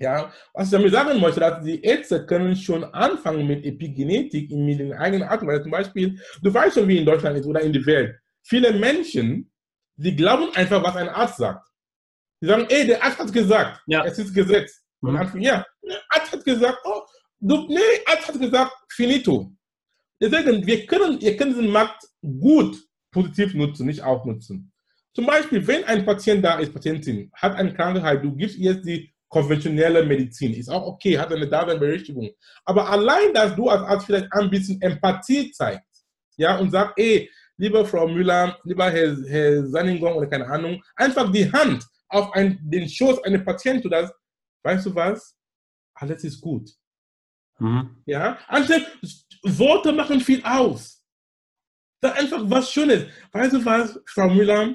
Ja, 0.00 0.32
was 0.54 0.68
ich 0.68 0.72
damit 0.72 0.92
sagen 0.92 1.20
möchte, 1.20 1.40
dass 1.40 1.62
die 1.62 1.82
Ärzte 1.82 2.24
können 2.24 2.56
schon 2.56 2.84
anfangen 2.84 3.46
mit 3.46 3.66
Epigenetik 3.66 4.50
in 4.50 4.66
den 4.66 4.94
eigenen 4.94 5.28
Art 5.28 5.46
Weil 5.46 5.62
zum 5.62 5.70
Beispiel, 5.70 6.18
du 6.42 6.52
weißt 6.52 6.76
schon, 6.76 6.88
wie 6.88 6.98
in 6.98 7.04
Deutschland 7.04 7.36
ist 7.36 7.46
oder 7.46 7.60
in 7.60 7.72
der 7.72 7.84
Welt. 7.84 8.16
Viele 8.42 8.72
Menschen, 8.72 9.52
die 9.96 10.16
glauben 10.16 10.48
einfach, 10.54 10.82
was 10.82 10.96
ein 10.96 11.10
Arzt 11.10 11.36
sagt. 11.36 11.68
Die 12.40 12.46
sagen, 12.46 12.64
ey, 12.70 12.86
der 12.86 13.04
Arzt 13.04 13.18
hat 13.18 13.30
gesagt, 13.30 13.82
ja. 13.86 14.02
es 14.06 14.18
ist 14.18 14.32
Gesetz. 14.32 14.82
Mhm. 15.02 15.16
Und 15.16 15.42
ja, 15.42 15.66
der 15.82 16.00
Arzt 16.08 16.32
hat 16.32 16.44
gesagt, 16.46 16.78
oh, 16.84 17.02
du, 17.38 17.66
nee, 17.68 17.80
Arzt 18.06 18.28
hat 18.28 18.40
gesagt, 18.40 18.72
finito. 18.88 19.52
Deswegen, 20.18 20.66
wir 20.66 20.86
können, 20.86 21.20
ihr 21.20 21.36
könnt 21.36 21.52
diesen 21.52 21.70
Markt 21.70 22.04
gut 22.22 22.78
positiv 23.10 23.52
nutzen, 23.52 23.86
nicht 23.86 24.02
auch 24.02 24.24
nutzen. 24.24 24.72
Zum 25.14 25.26
Beispiel, 25.26 25.66
wenn 25.66 25.84
ein 25.84 26.06
Patient 26.06 26.42
da 26.42 26.58
ist, 26.58 26.72
Patientin, 26.72 27.30
hat 27.34 27.54
eine 27.54 27.74
Krankheit, 27.74 28.24
du 28.24 28.34
gibst 28.34 28.56
jetzt 28.56 28.86
die 28.86 29.12
konventionelle 29.30 30.04
Medizin, 30.04 30.52
ist 30.54 30.68
auch 30.68 30.86
okay, 30.86 31.16
hat 31.16 31.32
eine 31.32 31.48
Daseinberechtigung. 31.48 32.30
Aber 32.64 32.90
allein, 32.90 33.32
dass 33.32 33.54
du 33.54 33.68
als 33.68 33.82
Arzt 33.82 34.06
vielleicht 34.06 34.30
ein 34.32 34.50
bisschen 34.50 34.82
Empathie 34.82 35.52
zeigst, 35.52 36.04
ja, 36.36 36.58
und 36.58 36.70
sagst, 36.70 36.94
ey, 36.96 37.30
liebe 37.56 37.84
Frau 37.86 38.08
Müller, 38.08 38.58
lieber 38.64 38.90
Herr, 38.90 39.16
Herr 39.28 39.66
Sanningong 39.66 40.14
oder 40.14 40.26
keine 40.26 40.46
Ahnung, 40.46 40.82
einfach 40.96 41.30
die 41.30 41.50
Hand 41.50 41.86
auf 42.08 42.32
ein, 42.32 42.58
den 42.62 42.88
Schoß 42.88 43.22
eines 43.22 43.44
Patienten, 43.44 43.88
das, 43.88 44.12
weißt 44.64 44.86
du 44.86 44.94
was? 44.94 45.36
Alles 45.94 46.24
ist 46.24 46.40
gut. 46.40 46.70
Mhm. 47.58 48.02
Ja, 48.06 48.38
anstatt 48.48 48.82
Worte 49.42 49.92
machen 49.92 50.20
viel 50.20 50.42
aus. 50.42 51.04
Sag 52.02 52.18
einfach 52.18 52.40
was 52.44 52.72
Schönes. 52.72 53.06
Weißt 53.32 53.52
du 53.52 53.64
was, 53.64 54.00
Frau 54.06 54.28
Müller? 54.28 54.74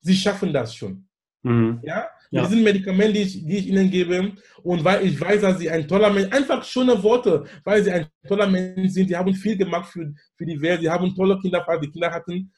Sie 0.00 0.14
schaffen 0.14 0.52
das 0.52 0.74
schon. 0.74 1.08
Mhm. 1.42 1.80
Ja? 1.82 2.08
Ja? 2.30 2.42
Mit 2.42 2.50
diesen 2.50 2.64
Medikamenten, 2.64 3.14
die 3.14 3.22
ich, 3.22 3.44
die 3.44 3.56
ich 3.56 3.66
Ihnen 3.66 3.90
gebe, 3.90 4.32
und 4.62 4.84
weil 4.84 5.06
ich 5.06 5.20
weiß, 5.20 5.40
dass 5.42 5.58
Sie 5.58 5.68
ein 5.68 5.86
toller 5.86 6.10
Mensch, 6.10 6.32
einfach 6.32 6.62
schöne 6.64 7.02
Worte, 7.02 7.44
weil 7.64 7.82
Sie 7.82 7.90
ein 7.90 8.06
toller 8.26 8.46
Mensch 8.46 8.92
sind, 8.92 9.08
Sie 9.08 9.16
haben 9.16 9.34
viel 9.34 9.56
gemacht 9.56 9.90
für, 9.92 10.12
für 10.36 10.46
die 10.46 10.60
Welt, 10.60 10.80
Sie 10.80 10.88
haben 10.88 11.14
tolle 11.14 11.38
Kinder, 11.40 11.62
falls 11.64 11.80
die 11.80 11.90
Kinder 11.90 12.10
hatten. 12.10 12.52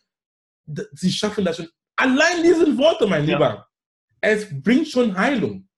Sie 0.92 1.10
schaffen 1.10 1.44
das 1.44 1.56
schon. 1.56 1.68
Allein 1.96 2.42
diese 2.42 2.76
Worte, 2.76 3.06
mein 3.06 3.26
ja. 3.26 3.34
Lieber, 3.34 3.66
es 4.20 4.46
bringt 4.62 4.88
schon 4.88 5.16
Heilung. 5.16 5.68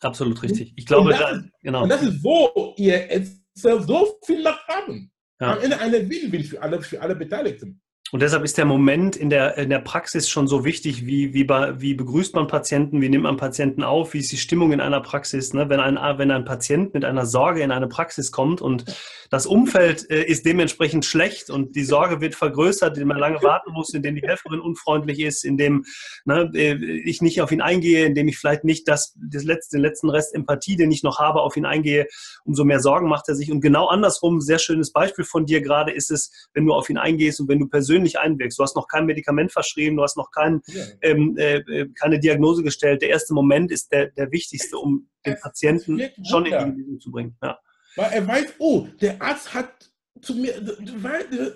Absolut 0.00 0.42
richtig. 0.42 0.72
Ich 0.76 0.86
glaube, 0.86 1.10
und 1.10 1.10
das, 1.10 1.20
da, 1.20 1.42
genau. 1.62 1.82
Und 1.82 1.88
das 1.88 2.02
ist, 2.02 2.22
wo 2.22 2.74
ihr 2.76 3.06
jetzt 3.10 3.42
so 3.54 4.18
viel 4.24 4.42
Macht 4.42 4.66
haben. 4.68 5.10
Ja. 5.40 5.54
Am 5.54 5.60
Ende 5.60 5.78
eine 5.78 6.08
Win-Win 6.08 6.44
für 6.44 6.62
alle, 6.62 6.80
für 6.82 7.00
alle 7.00 7.16
Beteiligten. 7.16 7.80
Und 8.12 8.22
deshalb 8.22 8.44
ist 8.44 8.56
der 8.56 8.66
Moment 8.66 9.16
in 9.16 9.30
der, 9.30 9.58
in 9.58 9.68
der 9.68 9.80
Praxis 9.80 10.28
schon 10.28 10.46
so 10.46 10.64
wichtig, 10.64 11.06
wie, 11.06 11.34
wie, 11.34 11.48
wie 11.48 11.94
begrüßt 11.94 12.34
man 12.36 12.46
Patienten, 12.46 13.00
wie 13.00 13.08
nimmt 13.08 13.24
man 13.24 13.36
Patienten 13.36 13.82
auf, 13.82 14.14
wie 14.14 14.20
ist 14.20 14.30
die 14.30 14.36
Stimmung 14.36 14.72
in 14.72 14.80
einer 14.80 15.00
Praxis. 15.00 15.52
Ne? 15.54 15.68
Wenn, 15.68 15.80
ein, 15.80 15.96
wenn 16.18 16.30
ein 16.30 16.44
Patient 16.44 16.94
mit 16.94 17.04
einer 17.04 17.26
Sorge 17.26 17.62
in 17.62 17.72
eine 17.72 17.88
Praxis 17.88 18.30
kommt 18.30 18.60
und 18.60 18.84
das 19.28 19.44
Umfeld 19.44 20.08
äh, 20.08 20.22
ist 20.22 20.46
dementsprechend 20.46 21.04
schlecht 21.04 21.50
und 21.50 21.74
die 21.74 21.82
Sorge 21.82 22.20
wird 22.20 22.36
vergrößert, 22.36 22.96
indem 22.96 23.08
man 23.08 23.18
lange 23.18 23.42
warten 23.42 23.72
muss, 23.72 23.92
indem 23.92 24.14
die 24.14 24.22
Helferin 24.22 24.60
unfreundlich 24.60 25.18
ist, 25.18 25.44
indem 25.44 25.84
ne, 26.24 26.48
äh, 26.54 26.74
ich 26.74 27.22
nicht 27.22 27.42
auf 27.42 27.50
ihn 27.50 27.60
eingehe, 27.60 28.06
indem 28.06 28.28
ich 28.28 28.38
vielleicht 28.38 28.62
nicht 28.62 28.86
das, 28.86 29.16
das 29.16 29.42
letzte, 29.42 29.78
den 29.78 29.82
letzten 29.82 30.10
Rest 30.10 30.32
Empathie, 30.32 30.76
den 30.76 30.92
ich 30.92 31.02
noch 31.02 31.18
habe, 31.18 31.40
auf 31.40 31.56
ihn 31.56 31.66
eingehe, 31.66 32.06
umso 32.44 32.64
mehr 32.64 32.78
Sorgen 32.78 33.08
macht 33.08 33.28
er 33.28 33.34
sich. 33.34 33.50
Und 33.50 33.60
genau 33.60 33.88
andersrum, 33.88 34.40
sehr 34.40 34.60
schönes 34.60 34.92
Beispiel 34.92 35.24
von 35.24 35.44
dir 35.44 35.60
gerade 35.60 35.90
ist 35.90 36.12
es, 36.12 36.48
wenn 36.54 36.66
du 36.66 36.72
auf 36.72 36.88
ihn 36.88 36.98
eingehst 36.98 37.40
und 37.40 37.48
wenn 37.48 37.58
du 37.58 37.66
persönlich 37.66 37.95
persönlich 37.96 38.18
einwirkst. 38.18 38.58
Du 38.58 38.62
hast 38.62 38.76
noch 38.76 38.88
kein 38.88 39.06
Medikament 39.06 39.52
verschrieben, 39.52 39.96
du 39.96 40.02
hast 40.02 40.16
noch 40.16 40.30
kein, 40.30 40.60
ja. 40.66 40.84
ähm, 41.02 41.36
äh, 41.38 41.56
äh, 41.56 41.88
keine 41.98 42.18
Diagnose 42.18 42.62
gestellt. 42.62 43.02
Der 43.02 43.10
erste 43.10 43.34
Moment 43.34 43.70
ist 43.70 43.92
der, 43.92 44.08
der 44.08 44.30
wichtigste, 44.30 44.76
um 44.78 45.08
den 45.24 45.36
Patienten 45.40 46.00
schon 46.28 46.46
in 46.46 46.52
die 46.52 46.70
Bewegung 46.72 47.00
zu 47.00 47.10
bringen. 47.10 47.36
Ja. 47.42 47.58
Weil 47.96 48.12
er 48.12 48.26
weiß, 48.26 48.54
oh, 48.58 48.86
der 49.00 49.20
Arzt 49.22 49.54
hat 49.54 49.90
zu 50.20 50.34
mir, 50.34 50.54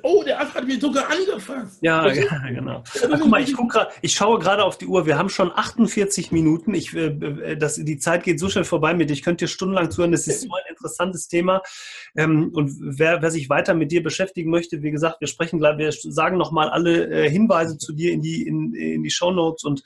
oh, 0.03 0.23
der 0.25 0.41
Arzt 0.41 0.55
hat 0.55 0.67
mich 0.67 0.81
sogar 0.81 1.11
angefasst. 1.11 1.79
Ja, 1.81 2.07
ja 2.11 2.39
genau. 2.49 2.83
Ach, 2.87 3.19
guck 3.19 3.29
mal, 3.29 3.43
ich, 3.43 3.55
guck 3.55 3.71
grad, 3.71 3.93
ich 4.03 4.13
schaue 4.13 4.39
gerade 4.39 4.65
auf 4.65 4.79
die 4.79 4.87
Uhr. 4.87 5.07
Wir 5.07 5.19
haben 5.19 5.29
schon 5.29 5.51
48 5.53 6.33
Minuten. 6.33 6.75
Ich, 6.75 6.95
äh, 6.95 7.07
äh, 7.07 7.57
das, 7.57 7.77
die 7.77 7.99
Zeit 7.99 8.25
geht 8.25 8.39
so 8.39 8.49
schnell 8.49 8.65
vorbei 8.65 8.95
mit 8.95 9.11
dir. 9.11 9.15
Ich 9.15 9.23
könnte 9.23 9.45
dir 9.45 9.49
stundenlang 9.49 9.91
zuhören. 9.91 10.13
Das 10.13 10.27
ist 10.27 10.43
so 10.43 10.49
ein 10.49 10.63
interessantes 10.69 11.29
Thema. 11.29 11.63
Ähm, 12.17 12.51
und 12.53 12.73
wer, 12.81 13.23
wer 13.23 13.31
sich 13.31 13.49
weiter 13.49 13.75
mit 13.75 13.93
dir 13.93 14.03
beschäftigen 14.03 14.51
möchte, 14.51 14.83
wie 14.83 14.91
gesagt, 14.91 15.21
wir 15.21 15.29
sprechen 15.29 15.59
gleich, 15.59 15.79
wir 15.79 15.93
sagen 15.93 16.37
nochmal 16.37 16.69
alle 16.69 17.07
äh, 17.09 17.31
Hinweise 17.31 17.79
zu 17.79 17.93
dir 17.93 18.13
in 18.13 18.23
die, 18.23 18.47
in, 18.47 18.75
in 18.75 19.03
die 19.03 19.11
Show 19.11 19.31
Notes 19.31 19.65
und 19.65 19.83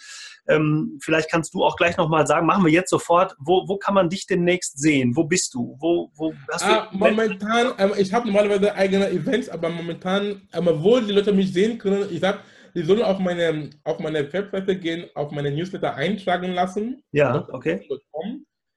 ähm, 0.48 0.98
vielleicht 1.02 1.30
kannst 1.30 1.54
du 1.54 1.64
auch 1.64 1.76
gleich 1.76 1.96
nochmal 1.96 2.26
sagen, 2.26 2.46
machen 2.46 2.64
wir 2.64 2.72
jetzt 2.72 2.90
sofort, 2.90 3.34
wo, 3.38 3.66
wo 3.66 3.76
kann 3.76 3.94
man 3.94 4.08
dich 4.08 4.26
demnächst 4.26 4.78
sehen? 4.78 5.16
Wo 5.16 5.24
bist 5.24 5.54
du? 5.54 5.76
Wo, 5.80 6.10
wo 6.14 6.34
hast 6.52 6.64
ah, 6.64 6.88
du 6.90 6.98
momentan, 6.98 7.72
ähm, 7.78 7.92
ich 7.96 8.12
habe 8.12 8.26
normalerweise 8.26 8.74
eigene 8.74 9.08
Events, 9.10 9.48
aber 9.48 9.70
momentan, 9.70 10.42
ähm, 10.52 10.68
wo 10.74 11.00
die 11.00 11.12
Leute 11.12 11.32
mich 11.32 11.52
sehen 11.52 11.78
können, 11.78 12.06
ich 12.10 12.20
sage, 12.20 12.38
die 12.74 12.82
sollen 12.82 13.02
auf 13.02 13.18
meine, 13.18 13.70
auf 13.84 13.98
meine 14.00 14.30
Webseite 14.32 14.76
gehen, 14.76 15.06
auf 15.14 15.30
meine 15.30 15.50
Newsletter 15.50 15.94
eintragen 15.94 16.52
lassen. 16.52 17.02
Ja, 17.12 17.46
okay. 17.52 17.88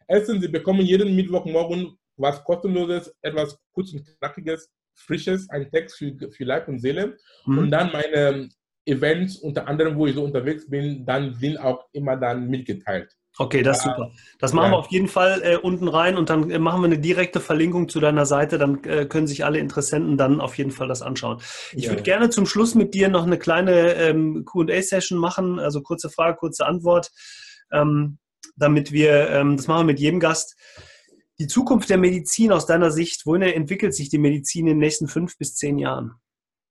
Erstens, 0.08 0.42
sie 0.42 0.48
bekommen 0.48 0.82
jeden 0.82 1.16
Mittwochmorgen 1.16 1.98
was 2.16 2.44
kostenloses, 2.44 3.14
etwas 3.22 3.60
kurz 3.74 3.94
und 3.94 4.06
knackiges, 4.20 4.70
frisches, 4.94 5.50
ein 5.50 5.70
Text 5.70 5.98
für, 5.98 6.16
für 6.32 6.44
Leib 6.44 6.68
und 6.68 6.80
Seele. 6.80 7.18
Mhm. 7.46 7.58
Und 7.58 7.72
dann 7.72 7.92
meine 7.92 8.50
Events, 8.88 9.38
unter 9.38 9.68
anderem, 9.68 9.98
wo 9.98 10.08
ich 10.08 10.16
so 10.16 10.24
unterwegs 10.24 10.70
bin, 10.70 11.06
dann 11.06 11.34
sind 11.36 11.58
auch 11.58 11.86
immer 11.92 12.16
dann 12.16 12.48
mitgeteilt. 12.48 13.16
Okay, 13.40 13.62
das 13.62 13.78
ist 13.78 13.84
super. 13.84 14.12
Das 14.40 14.54
machen 14.54 14.68
ja. 14.68 14.72
wir 14.72 14.80
auf 14.80 14.92
jeden 14.92 15.08
Fall 15.08 15.42
äh, 15.44 15.58
unten 15.58 15.88
rein 15.88 16.18
und 16.18 16.30
dann 16.30 16.50
äh, 16.50 16.58
machen 16.58 16.82
wir 16.82 16.86
eine 16.86 16.98
direkte 16.98 17.40
Verlinkung 17.40 17.88
zu 17.88 18.00
deiner 18.00 18.26
Seite. 18.26 18.58
Dann 18.58 18.84
äh, 18.84 19.06
können 19.06 19.28
sich 19.28 19.46
alle 19.46 19.60
Interessenten 19.60 20.18
dann 20.18 20.42
auf 20.42 20.58
jeden 20.58 20.72
Fall 20.72 20.88
das 20.88 21.04
anschauen. 21.04 21.40
Ich 21.74 21.84
ja. 21.84 21.92
würde 21.92 22.02
gerne 22.02 22.30
zum 22.32 22.48
Schluss 22.48 22.74
mit 22.74 22.96
dir 22.96 23.10
noch 23.10 23.28
eine 23.28 23.38
kleine 23.38 23.94
ähm, 23.94 24.44
QA-Session 24.46 25.20
machen, 25.20 25.60
also 25.60 25.82
kurze 25.82 26.10
Frage, 26.10 26.38
kurze 26.38 26.66
Antwort, 26.66 27.12
ähm, 27.72 28.18
damit 28.56 28.92
wir, 28.92 29.30
ähm, 29.30 29.58
das 29.58 29.68
machen 29.68 29.82
wir 29.82 29.94
mit 29.94 30.00
jedem 30.00 30.20
Gast. 30.20 30.56
Die 31.40 31.48
Zukunft 31.48 31.92
der 31.92 32.00
Medizin 32.00 32.52
aus 32.52 32.66
deiner 32.66 32.90
Sicht, 32.90 33.28
wohin 33.28 33.44
entwickelt 33.44 33.94
sich 33.94 34.10
die 34.10 34.18
Medizin 34.18 34.62
in 34.62 34.74
den 34.74 34.80
nächsten 34.80 35.08
fünf 35.08 35.38
bis 35.38 35.54
zehn 35.56 35.78
Jahren? 35.78 36.16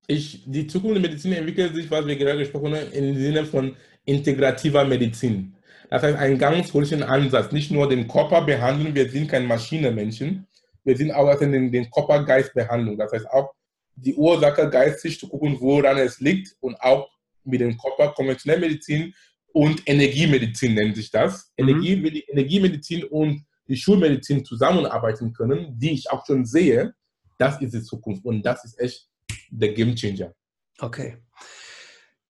Ich, 0.06 0.42
die 0.46 0.66
Zukunft 0.66 0.96
der 0.96 1.02
Medizin 1.02 1.32
entwickelt 1.32 1.74
sich, 1.74 1.90
was 1.90 2.06
wir 2.06 2.16
gerade 2.16 2.38
gesprochen 2.38 2.74
haben, 2.74 2.92
im 2.92 3.16
Sinne 3.16 3.44
von 3.44 3.76
integrativer 4.04 4.84
Medizin. 4.84 5.54
Das 5.90 6.02
heißt, 6.02 6.18
einen 6.18 6.38
ganz 6.38 6.72
holischen 6.72 7.02
Ansatz, 7.02 7.52
nicht 7.52 7.70
nur 7.70 7.88
den 7.88 8.08
Körper 8.08 8.42
behandeln, 8.42 8.94
wir 8.94 9.08
sind 9.10 9.28
kein 9.28 9.46
Maschinenmenschen, 9.46 10.46
wir 10.84 10.96
sind 10.96 11.12
auch 11.12 11.40
in 11.40 11.52
den, 11.52 11.72
den 11.72 11.90
Körper-Geist-Behandlung. 11.90 12.98
Das 12.98 13.12
heißt 13.12 13.28
auch 13.30 13.52
die 13.96 14.14
Ursache 14.14 14.68
geistig 14.68 15.18
zu 15.18 15.28
gucken, 15.28 15.56
woran 15.60 15.98
es 15.98 16.20
liegt 16.20 16.56
und 16.60 16.80
auch 16.80 17.08
mit 17.44 17.60
dem 17.60 17.76
Körper 17.78 18.12
konventionelle 18.12 18.60
Medizin 18.60 19.14
und 19.52 19.82
Energiemedizin 19.86 20.74
nennt 20.74 20.96
sich 20.96 21.10
das. 21.10 21.52
Mhm. 21.56 21.68
Energie, 21.68 22.02
wie 22.02 22.10
die 22.10 22.24
Energiemedizin 22.28 23.04
und 23.04 23.44
die 23.68 23.76
Schulmedizin 23.76 24.44
zusammenarbeiten 24.44 25.32
können, 25.32 25.78
die 25.78 25.92
ich 25.92 26.10
auch 26.10 26.24
schon 26.26 26.44
sehe, 26.44 26.94
das 27.38 27.60
ist 27.60 27.74
die 27.74 27.82
Zukunft 27.82 28.24
und 28.24 28.42
das 28.42 28.64
ist 28.64 28.78
echt 28.78 29.08
der 29.50 29.72
Game 29.72 29.94
Changer. 29.94 30.32
Okay. 30.78 31.18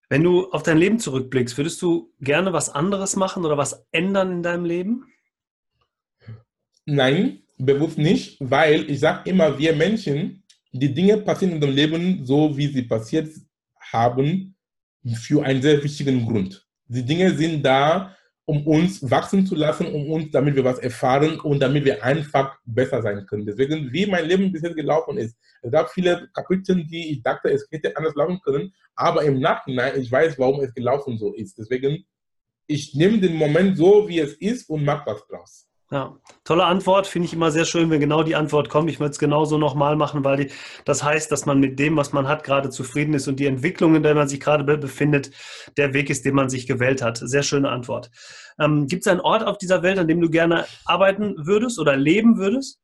Wenn 0.09 0.23
du 0.23 0.51
auf 0.53 0.63
dein 0.63 0.79
Leben 0.79 0.99
zurückblickst, 0.99 1.57
würdest 1.57 1.83
du 1.83 2.13
gerne 2.21 2.53
was 2.53 2.69
anderes 2.69 3.17
machen 3.17 3.45
oder 3.45 3.57
was 3.57 3.87
ändern 3.91 4.31
in 4.33 4.43
deinem 4.43 4.65
Leben? 4.65 5.05
Nein, 6.85 7.43
bewusst 7.59 7.99
nicht, 7.99 8.37
weil 8.41 8.89
ich 8.89 9.01
sage 9.01 9.29
immer, 9.29 9.59
wir 9.59 9.75
Menschen, 9.75 10.45
die 10.73 10.95
Dinge 10.95 11.17
passieren 11.19 11.55
in 11.55 11.61
dem 11.61 11.75
Leben 11.75 12.25
so, 12.25 12.57
wie 12.57 12.69
sie 12.69 12.83
passiert 12.83 13.35
haben, 13.81 14.55
für 15.15 15.43
einen 15.45 15.63
sehr 15.63 15.83
wichtigen 15.83 16.25
Grund. 16.27 16.65
Die 16.87 17.05
Dinge 17.05 17.35
sind 17.35 17.63
da, 17.65 18.17
um 18.47 18.65
uns 18.65 19.11
wachsen 19.11 19.45
zu 19.45 19.57
lassen, 19.57 19.87
um 19.93 20.09
uns, 20.11 20.31
damit 20.31 20.55
wir 20.55 20.65
was 20.65 20.79
erfahren 20.79 21.41
und 21.41 21.61
damit 21.61 21.85
wir 21.85 22.03
einfach 22.05 22.57
besser 22.65 23.03
sein 23.03 23.27
können. 23.27 23.45
Deswegen, 23.45 23.93
wie 23.93 24.07
mein 24.07 24.25
Leben 24.25 24.53
bisher 24.53 24.73
gelaufen 24.73 25.19
ist. 25.19 25.37
Es 25.63 25.73
gab 25.73 25.91
viele 25.91 26.29
Kapitel, 26.33 26.85
die 26.87 27.13
ich 27.13 27.23
dachte, 27.23 27.51
es 27.51 27.67
hätte 27.71 27.97
anders 27.97 28.15
laufen 28.15 28.41
können, 28.43 28.73
aber 28.95 29.25
im 29.25 29.41
Nachhinein, 29.41 30.01
ich 30.01 30.11
weiß, 30.11 30.39
warum 30.39 30.61
es 30.61 30.73
gelaufen 30.73 31.19
so 31.19 31.35
ist. 31.35 31.59
Deswegen, 31.59 32.07
ich 32.69 32.95
nehme 32.95 33.19
den 33.19 33.35
Moment 33.35 33.77
so, 33.77 34.09
wie 34.09 34.21
es 34.21 34.35
ist 34.35 34.71
und 34.71 34.85
mache 34.85 35.11
was 35.11 35.27
draus. 35.27 35.66
Ja, 35.93 36.17
tolle 36.43 36.65
Antwort. 36.65 37.07
Finde 37.07 37.27
ich 37.27 37.33
immer 37.33 37.53
sehr 37.53 37.65
schön, 37.65 37.91
wenn 37.91 38.01
genau 38.01 38.25
die 38.25 38.35
Antwort 38.35 38.69
kommt. 38.69 38.91
Ich 38.91 38.99
würde 38.99 39.13
es 39.13 39.21
genauso 39.21 39.57
nochmal 39.57 39.95
machen, 39.95 40.25
weil 40.25 40.37
die, 40.37 40.51
das 40.85 41.05
heißt, 41.05 41.31
dass 41.31 41.47
man 41.47 41.61
mit 41.61 41.79
dem, 41.79 41.97
was 41.97 42.13
man 42.13 42.27
hat, 42.27 42.43
gerade 42.43 42.71
zufrieden 42.71 43.15
ist 43.15 43.29
und 43.29 43.39
die 43.39 43.47
Entwicklung, 43.47 43.95
in 43.95 44.03
der 44.03 44.17
man 44.17 44.27
sich 44.27 44.41
gerade 44.41 44.65
befindet, 44.65 45.31
der 45.77 45.95
Weg 45.95 46.11
ist, 46.11 46.25
den 46.25 46.35
man 46.35 46.49
sich 46.49 46.67
gewählt 46.67 47.03
hat. 47.03 47.19
Sehr 47.19 47.45
schöne 47.45 47.69
Antwort. 47.69 48.11
Ähm, 48.59 48.89
Gibt 48.89 49.07
es 49.07 49.13
einen 49.13 49.21
Ort 49.21 49.47
auf 49.47 49.59
dieser 49.59 49.85
Welt, 49.85 49.99
an 49.99 50.09
dem 50.09 50.21
du 50.21 50.29
gerne 50.29 50.67
arbeiten 50.85 51.37
würdest 51.39 51.79
oder 51.79 51.97
leben 51.97 52.37
würdest? 52.37 52.81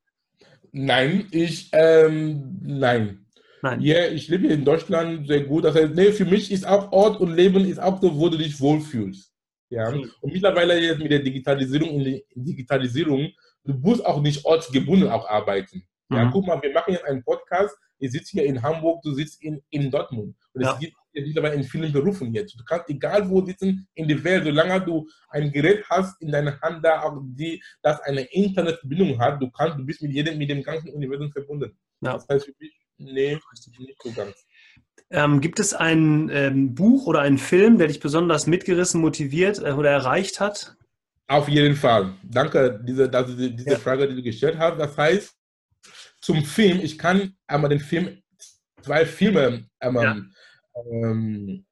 Nein, 0.71 1.27
ich, 1.33 1.71
ähm, 1.73 2.61
nein. 2.62 3.27
Nein. 3.62 3.81
Ja, 3.81 4.07
ich 4.07 4.29
lebe 4.29 4.47
hier 4.47 4.55
in 4.55 4.65
Deutschland 4.65 5.27
sehr 5.27 5.43
gut. 5.43 5.65
Das 5.65 5.75
heißt, 5.75 5.95
nee, 5.95 6.12
für 6.12 6.25
mich 6.25 6.53
ist 6.53 6.67
auch 6.67 6.93
Ort 6.93 7.21
und 7.21 7.35
Leben 7.35 7.65
ist 7.65 7.81
auch 7.81 8.01
so, 8.01 8.17
wo 8.17 8.29
du 8.29 8.38
dich 8.38 8.61
wohlfühlst. 8.61 9.32
Ja? 9.73 9.89
Und 9.89 10.33
mittlerweile 10.33 10.79
jetzt 10.79 10.99
mit 10.99 11.11
der 11.11 11.21
Digitalisierung, 11.21 12.05
Digitalisierung, 12.35 13.33
du 13.65 13.73
musst 13.75 14.05
auch 14.05 14.21
nicht 14.21 14.45
ortsgebunden 14.45 15.09
auch 15.09 15.27
arbeiten. 15.29 15.83
Ja, 16.11 16.27
mhm. 16.27 16.31
guck 16.31 16.47
mal, 16.47 16.61
wir 16.61 16.73
machen 16.73 16.93
jetzt 16.93 17.07
einen 17.07 17.25
Podcast. 17.25 17.75
Ich 17.99 18.13
sitze 18.13 18.33
hier 18.33 18.45
in 18.45 18.63
Hamburg, 18.63 19.01
du 19.03 19.15
sitzt 19.15 19.43
in, 19.43 19.63
in 19.71 19.91
Dortmund. 19.91 20.37
Und 20.53 20.61
es 20.61 20.69
ja. 20.69 20.77
gibt 20.79 20.95
mittlerweile 21.15 21.55
in 21.55 21.65
vielen 21.65 21.91
Berufen 21.91 22.35
jetzt. 22.35 22.59
Du 22.59 22.65
kannst 22.65 22.91
egal 22.91 23.29
wo 23.31 23.45
sitzen 23.47 23.89
in 23.95 24.09
der 24.09 24.23
Welt, 24.23 24.45
solange 24.45 24.85
du 24.85 25.09
ein 25.31 25.51
Gerät 25.51 25.85
hast 25.89 26.21
in 26.21 26.31
deiner 26.31 26.61
Hand, 26.61 26.85
da 26.85 27.03
auch 27.03 27.19
die, 27.23 27.63
das 27.81 27.99
eine 28.03 28.23
Internetverbindung 28.23 29.19
hat, 29.19 29.41
du 29.41 29.51
kannst, 29.51 29.79
du 29.79 29.87
bist 29.87 30.03
mit 30.03 30.13
jedem, 30.13 30.37
mit 30.37 30.51
dem 30.51 30.63
ganzen 30.63 30.91
Universum 30.91 31.33
verbunden. 31.33 31.79
Ja. 32.03 32.15
Das 32.15 32.29
heißt 32.29 32.45
für 32.45 32.55
mich, 32.59 32.75
nee, 32.99 33.39
nicht 33.79 34.03
so 34.03 34.13
ganz. 34.13 34.47
Ähm, 35.11 35.41
gibt 35.41 35.61
es 35.61 35.75
ein 35.75 36.31
ähm, 36.33 36.75
Buch 36.75 37.07
oder 37.07 37.21
einen 37.21 37.38
Film, 37.38 37.79
der 37.79 37.88
dich 37.88 38.01
besonders 38.01 38.47
mitgerissen, 38.47 39.01
motiviert 39.01 39.59
äh, 39.59 39.73
oder 39.73 39.91
erreicht 39.91 40.41
hat? 40.41 40.77
Auf 41.29 41.49
jeden 41.49 41.77
Fall. 41.77 42.15
Danke, 42.23 42.81
diese, 42.83 43.09
diese, 43.09 43.51
diese 43.51 43.71
ja. 43.71 43.79
Frage, 43.79 44.09
die 44.09 44.17
du 44.17 44.23
gestellt 44.23 44.59
hast. 44.59 44.79
Das 44.79 44.97
heißt, 44.97 45.35
zum 46.21 46.45
Film, 46.45 46.81
ich 46.81 46.99
kann 46.99 47.35
einmal 47.47 47.71
den 47.71 47.81
Film, 47.81 48.23
zwei 48.81 49.05
Filme 49.07 49.67
einmal, 49.79 50.05
ja. 50.05 50.83
ähm, 50.93 51.65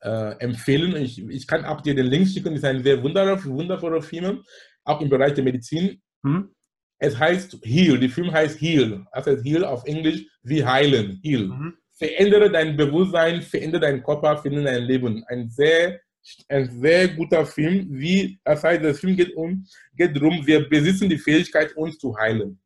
äh, 0.00 0.32
empfehlen. 0.38 0.96
Ich, 0.96 1.18
ich 1.18 1.46
kann 1.46 1.64
auch 1.64 1.80
dir 1.80 1.94
den 1.94 2.06
Link 2.06 2.28
schicken, 2.28 2.50
das 2.50 2.58
ist 2.58 2.64
ein 2.64 2.82
sehr 2.82 3.02
wundervoller, 3.02 3.44
wundervoller 3.44 4.02
Film, 4.02 4.42
auch 4.84 5.00
im 5.00 5.08
Bereich 5.08 5.34
der 5.34 5.44
Medizin. 5.44 6.00
Mhm. 6.22 6.54
Es 6.98 7.18
heißt 7.18 7.58
Heal, 7.62 7.98
der 7.98 8.10
Film 8.10 8.32
heißt 8.32 8.60
Heal. 8.60 9.06
Das 9.12 9.26
heißt 9.26 9.44
Heal 9.44 9.64
auf 9.64 9.84
Englisch 9.84 10.24
wie 10.42 10.64
heilen, 10.64 11.20
Heal. 11.22 11.46
Mhm 11.46 11.78
verändere 11.98 12.50
dein 12.50 12.76
Bewusstsein, 12.76 13.42
verändere 13.42 13.82
deinen 13.82 14.02
Körper, 14.02 14.38
verändere 14.38 14.72
dein 14.72 14.84
Leben. 14.84 15.24
Ein 15.26 15.50
sehr, 15.50 16.00
ein 16.48 16.80
sehr 16.80 17.08
guter 17.08 17.44
Film. 17.44 17.88
Wie, 17.90 18.38
das 18.44 18.62
heißt, 18.62 18.82
der 18.82 18.94
Film 18.94 19.16
geht 19.16 19.34
um, 19.34 19.66
geht 19.96 20.16
darum, 20.16 20.46
wir 20.46 20.68
besitzen 20.68 21.08
die 21.08 21.18
Fähigkeit, 21.18 21.76
uns 21.76 21.98
zu 21.98 22.16
heilen. 22.16 22.60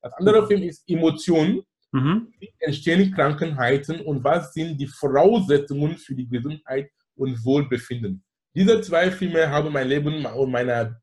Das 0.00 0.12
andere 0.14 0.42
mhm. 0.42 0.46
Film 0.46 0.62
ist 0.62 0.82
Emotionen. 0.88 1.62
Mhm. 1.92 2.32
Wie 2.38 2.50
entstehen 2.60 3.12
Krankheiten 3.12 4.00
und 4.00 4.24
was 4.24 4.54
sind 4.54 4.78
die 4.78 4.86
Voraussetzungen 4.86 5.98
für 5.98 6.14
die 6.14 6.26
Gesundheit 6.26 6.90
und 7.14 7.44
Wohlbefinden? 7.44 8.24
Diese 8.54 8.80
zwei 8.80 9.10
Filme 9.10 9.48
haben 9.48 9.72
mein 9.72 9.88
Leben 9.88 10.24
und 10.24 10.50
meine, 10.50 10.98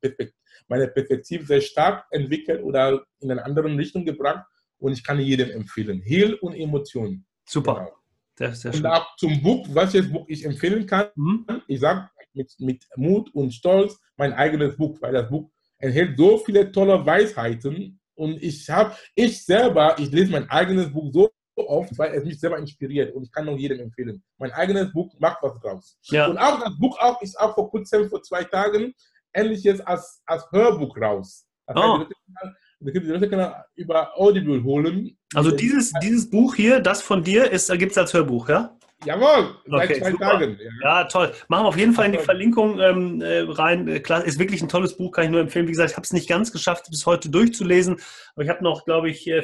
meine 0.67 0.87
Perspektive 0.87 1.45
sehr 1.45 1.61
stark 1.61 2.05
entwickelt 2.09 2.63
oder 2.63 3.03
in 3.19 3.31
eine 3.31 3.43
andere 3.43 3.67
Richtung 3.77 4.03
gebracht 4.03 4.45
und 4.79 4.93
ich 4.93 5.03
kann 5.03 5.19
jedem 5.19 5.51
empfehlen. 5.51 6.01
Heal 6.01 6.33
und 6.35 6.55
Emotionen. 6.55 7.25
Super. 7.49 7.73
Genau. 7.75 7.91
Sehr, 8.37 8.55
sehr 8.55 8.73
und 8.73 8.85
auch 8.85 9.15
zum 9.17 9.41
Buch, 9.41 9.67
was 9.71 9.93
jetzt 9.93 10.13
Buch 10.13 10.25
ich 10.27 10.45
empfehlen 10.45 10.85
kann, 10.85 11.07
mhm. 11.15 11.45
ich 11.67 11.79
sage 11.79 12.09
mit, 12.33 12.53
mit 12.59 12.87
Mut 12.95 13.33
und 13.33 13.51
Stolz 13.51 13.99
mein 14.15 14.33
eigenes 14.33 14.77
Buch, 14.77 14.97
weil 15.01 15.13
das 15.13 15.29
Buch 15.29 15.49
enthält 15.79 16.17
so 16.17 16.37
viele 16.37 16.71
tolle 16.71 17.05
Weisheiten 17.05 17.99
und 18.15 18.41
ich 18.41 18.69
habe, 18.69 18.95
ich 19.15 19.43
selber, 19.43 19.95
ich 19.97 20.11
lese 20.11 20.31
mein 20.31 20.49
eigenes 20.49 20.91
Buch 20.91 21.11
so 21.11 21.29
oft, 21.55 21.97
weil 21.97 22.13
es 22.13 22.23
mich 22.23 22.39
selber 22.39 22.57
inspiriert 22.57 23.13
und 23.13 23.23
ich 23.23 23.31
kann 23.31 23.45
nur 23.45 23.57
jedem 23.57 23.79
empfehlen. 23.79 24.23
Mein 24.37 24.51
eigenes 24.51 24.93
Buch 24.93 25.13
macht 25.19 25.39
was 25.41 25.59
draus. 25.59 25.97
Ja. 26.03 26.27
Und 26.27 26.37
auch 26.37 26.59
das 26.59 26.77
Buch 26.77 26.97
auch 26.99 27.21
ist 27.21 27.37
auch 27.37 27.55
vor 27.55 27.69
kurzem, 27.69 28.09
vor 28.09 28.21
zwei 28.21 28.43
Tagen, 28.43 28.93
ähnliches 29.33 29.81
als, 29.81 30.21
als 30.25 30.45
Hörbuch 30.51 30.95
raus. 30.97 31.45
Das 31.65 31.75
oh. 31.77 31.99
heißt, 31.99 32.55
die 32.79 32.99
Leute 32.99 33.29
können 33.29 33.51
über 33.75 34.17
Audible 34.17 34.63
holen. 34.63 35.17
Also 35.33 35.51
dieses, 35.51 35.91
dieses 36.01 36.29
Buch 36.29 36.55
hier, 36.55 36.79
das 36.79 37.01
von 37.01 37.23
dir, 37.23 37.49
gibt 37.49 37.91
es 37.91 37.97
als 37.97 38.13
Hörbuch, 38.13 38.49
ja? 38.49 38.75
Jawohl, 39.05 39.55
seit 39.65 39.89
okay, 39.89 40.01
zwei 40.01 40.11
super. 40.11 40.31
Tagen. 40.31 40.59
Ja. 40.81 41.01
ja. 41.01 41.03
toll. 41.05 41.31
Machen 41.47 41.63
wir 41.63 41.67
auf 41.69 41.77
jeden 41.77 41.93
Fall 41.93 42.07
in 42.07 42.11
die 42.11 42.17
Verlinkung 42.17 42.79
ähm, 42.79 43.21
äh, 43.21 43.45
rein. 43.47 43.87
Äh, 43.87 44.01
klar, 44.01 44.25
ist 44.25 44.39
wirklich 44.39 44.61
ein 44.61 44.67
tolles 44.67 44.97
Buch, 44.97 45.11
kann 45.11 45.23
ich 45.23 45.29
nur 45.29 45.39
empfehlen. 45.39 45.67
Wie 45.67 45.71
gesagt, 45.71 45.91
ich 45.91 45.95
habe 45.95 46.03
es 46.03 46.11
nicht 46.11 46.27
ganz 46.27 46.51
geschafft, 46.51 46.87
bis 46.89 47.05
heute 47.05 47.29
durchzulesen, 47.29 47.97
aber 48.35 48.43
ich 48.43 48.49
habe 48.49 48.61
noch, 48.61 48.83
glaube 48.83 49.09
ich, 49.09 49.25
äh, 49.27 49.43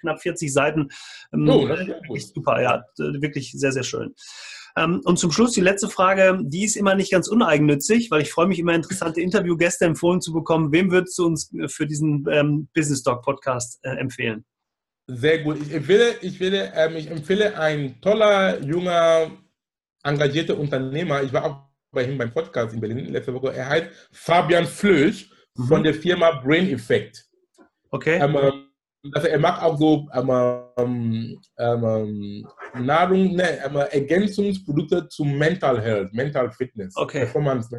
knapp 0.00 0.22
40 0.22 0.50
Seiten. 0.50 0.88
Ähm, 1.34 1.48
oh, 1.50 1.68
das 1.68 1.80
ist 2.14 2.34
super, 2.34 2.62
ja, 2.62 2.82
wirklich 2.96 3.52
sehr, 3.52 3.72
sehr 3.72 3.82
schön. 3.82 4.14
Ähm, 4.78 5.00
und 5.04 5.18
zum 5.18 5.32
Schluss 5.32 5.52
die 5.52 5.60
letzte 5.60 5.88
Frage, 5.88 6.38
die 6.42 6.64
ist 6.64 6.76
immer 6.76 6.94
nicht 6.94 7.10
ganz 7.10 7.28
uneigennützig, 7.28 8.10
weil 8.10 8.22
ich 8.22 8.30
freue 8.30 8.46
mich 8.46 8.58
immer, 8.58 8.74
interessante 8.74 9.20
Interviewgäste 9.20 9.84
empfohlen 9.84 10.20
zu 10.20 10.32
bekommen. 10.32 10.72
Wem 10.72 10.90
würdest 10.90 11.18
du 11.18 11.26
uns 11.26 11.50
für 11.66 11.86
diesen 11.86 12.26
ähm, 12.30 12.68
Business 12.74 13.02
Talk 13.02 13.22
Podcast 13.22 13.80
äh, 13.82 13.90
empfehlen? 13.96 14.44
Sehr 15.06 15.38
gut. 15.38 15.58
Ich 15.62 15.72
empfehle, 15.72 16.14
ich, 16.20 16.38
will, 16.38 16.70
ähm, 16.74 16.96
ich 16.96 17.10
empfehle 17.10 17.58
ein 17.58 18.00
toller, 18.00 18.62
junger, 18.62 19.30
engagierter 20.02 20.58
Unternehmer. 20.58 21.22
Ich 21.22 21.32
war 21.32 21.44
auch 21.44 21.68
bei 21.90 22.04
ihm 22.04 22.18
beim 22.18 22.32
Podcast 22.32 22.74
in 22.74 22.80
Berlin 22.80 23.06
letzte 23.06 23.32
Woche. 23.32 23.54
Er 23.54 23.68
heißt 23.68 23.86
Fabian 24.12 24.66
Flösch 24.66 25.30
mhm. 25.54 25.64
von 25.64 25.82
der 25.82 25.94
Firma 25.94 26.32
Brain 26.32 26.70
Effect. 26.70 27.26
Okay. 27.90 28.18
Ähm, 28.20 28.67
also 29.12 29.28
er 29.28 29.38
macht 29.38 29.62
auch 29.62 29.78
so 29.78 30.08
ähm, 30.12 31.40
ähm, 31.58 32.46
Nahrung, 32.74 33.36
ne, 33.36 33.58
Ergänzungsprodukte 33.92 35.08
zum 35.08 35.38
Mental 35.38 35.80
Health, 35.80 36.12
Mental 36.12 36.50
Fitness, 36.50 36.96
okay. 36.96 37.20
Performance 37.20 37.70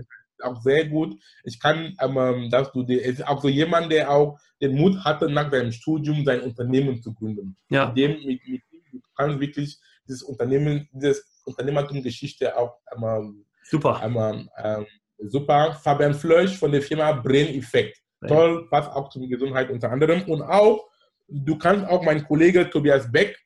auch 0.41 0.62
sehr 0.62 0.86
gut. 0.86 1.19
Ich 1.43 1.60
kann, 1.60 1.95
ähm, 1.99 2.49
dass 2.49 2.71
du, 2.71 2.84
die, 2.84 2.95
ist 2.95 3.25
auch 3.27 3.41
so 3.41 3.49
jemand, 3.49 3.91
der 3.91 4.12
auch 4.12 4.39
den 4.62 4.75
Mut 4.75 5.03
hatte, 5.03 5.29
nach 5.29 5.51
seinem 5.51 5.71
Studium 5.71 6.23
sein 6.25 6.41
Unternehmen 6.41 7.01
zu 7.01 7.13
gründen. 7.13 7.55
Ja. 7.69 7.88
Mit 7.88 7.97
dem, 7.97 8.12
mit, 8.25 8.47
mit, 8.47 8.62
du 8.91 8.99
kannst 9.15 9.39
wirklich 9.39 9.77
dieses 10.08 10.23
Unternehmen, 10.23 10.88
dieses 10.91 11.41
Unternehmertum-Geschichte 11.45 12.58
auch 12.58 12.77
einmal, 12.88 13.32
super. 13.63 13.99
Einmal, 14.01 14.47
ähm, 14.63 14.86
super. 15.19 15.73
Fabian 15.73 16.13
Flösch 16.13 16.58
von 16.58 16.71
der 16.71 16.82
Firma 16.82 17.12
Brain 17.12 17.55
Effect. 17.55 17.97
Toll, 18.27 18.67
passt 18.69 18.91
auch 18.91 19.10
zur 19.10 19.25
Gesundheit 19.27 19.69
unter 19.69 19.91
anderem. 19.91 20.23
Und 20.23 20.41
auch 20.41 20.86
Du 21.31 21.57
kannst 21.57 21.85
auch 21.87 22.03
meinen 22.03 22.25
Kollege 22.25 22.69
Tobias 22.69 23.11
Beck 23.11 23.37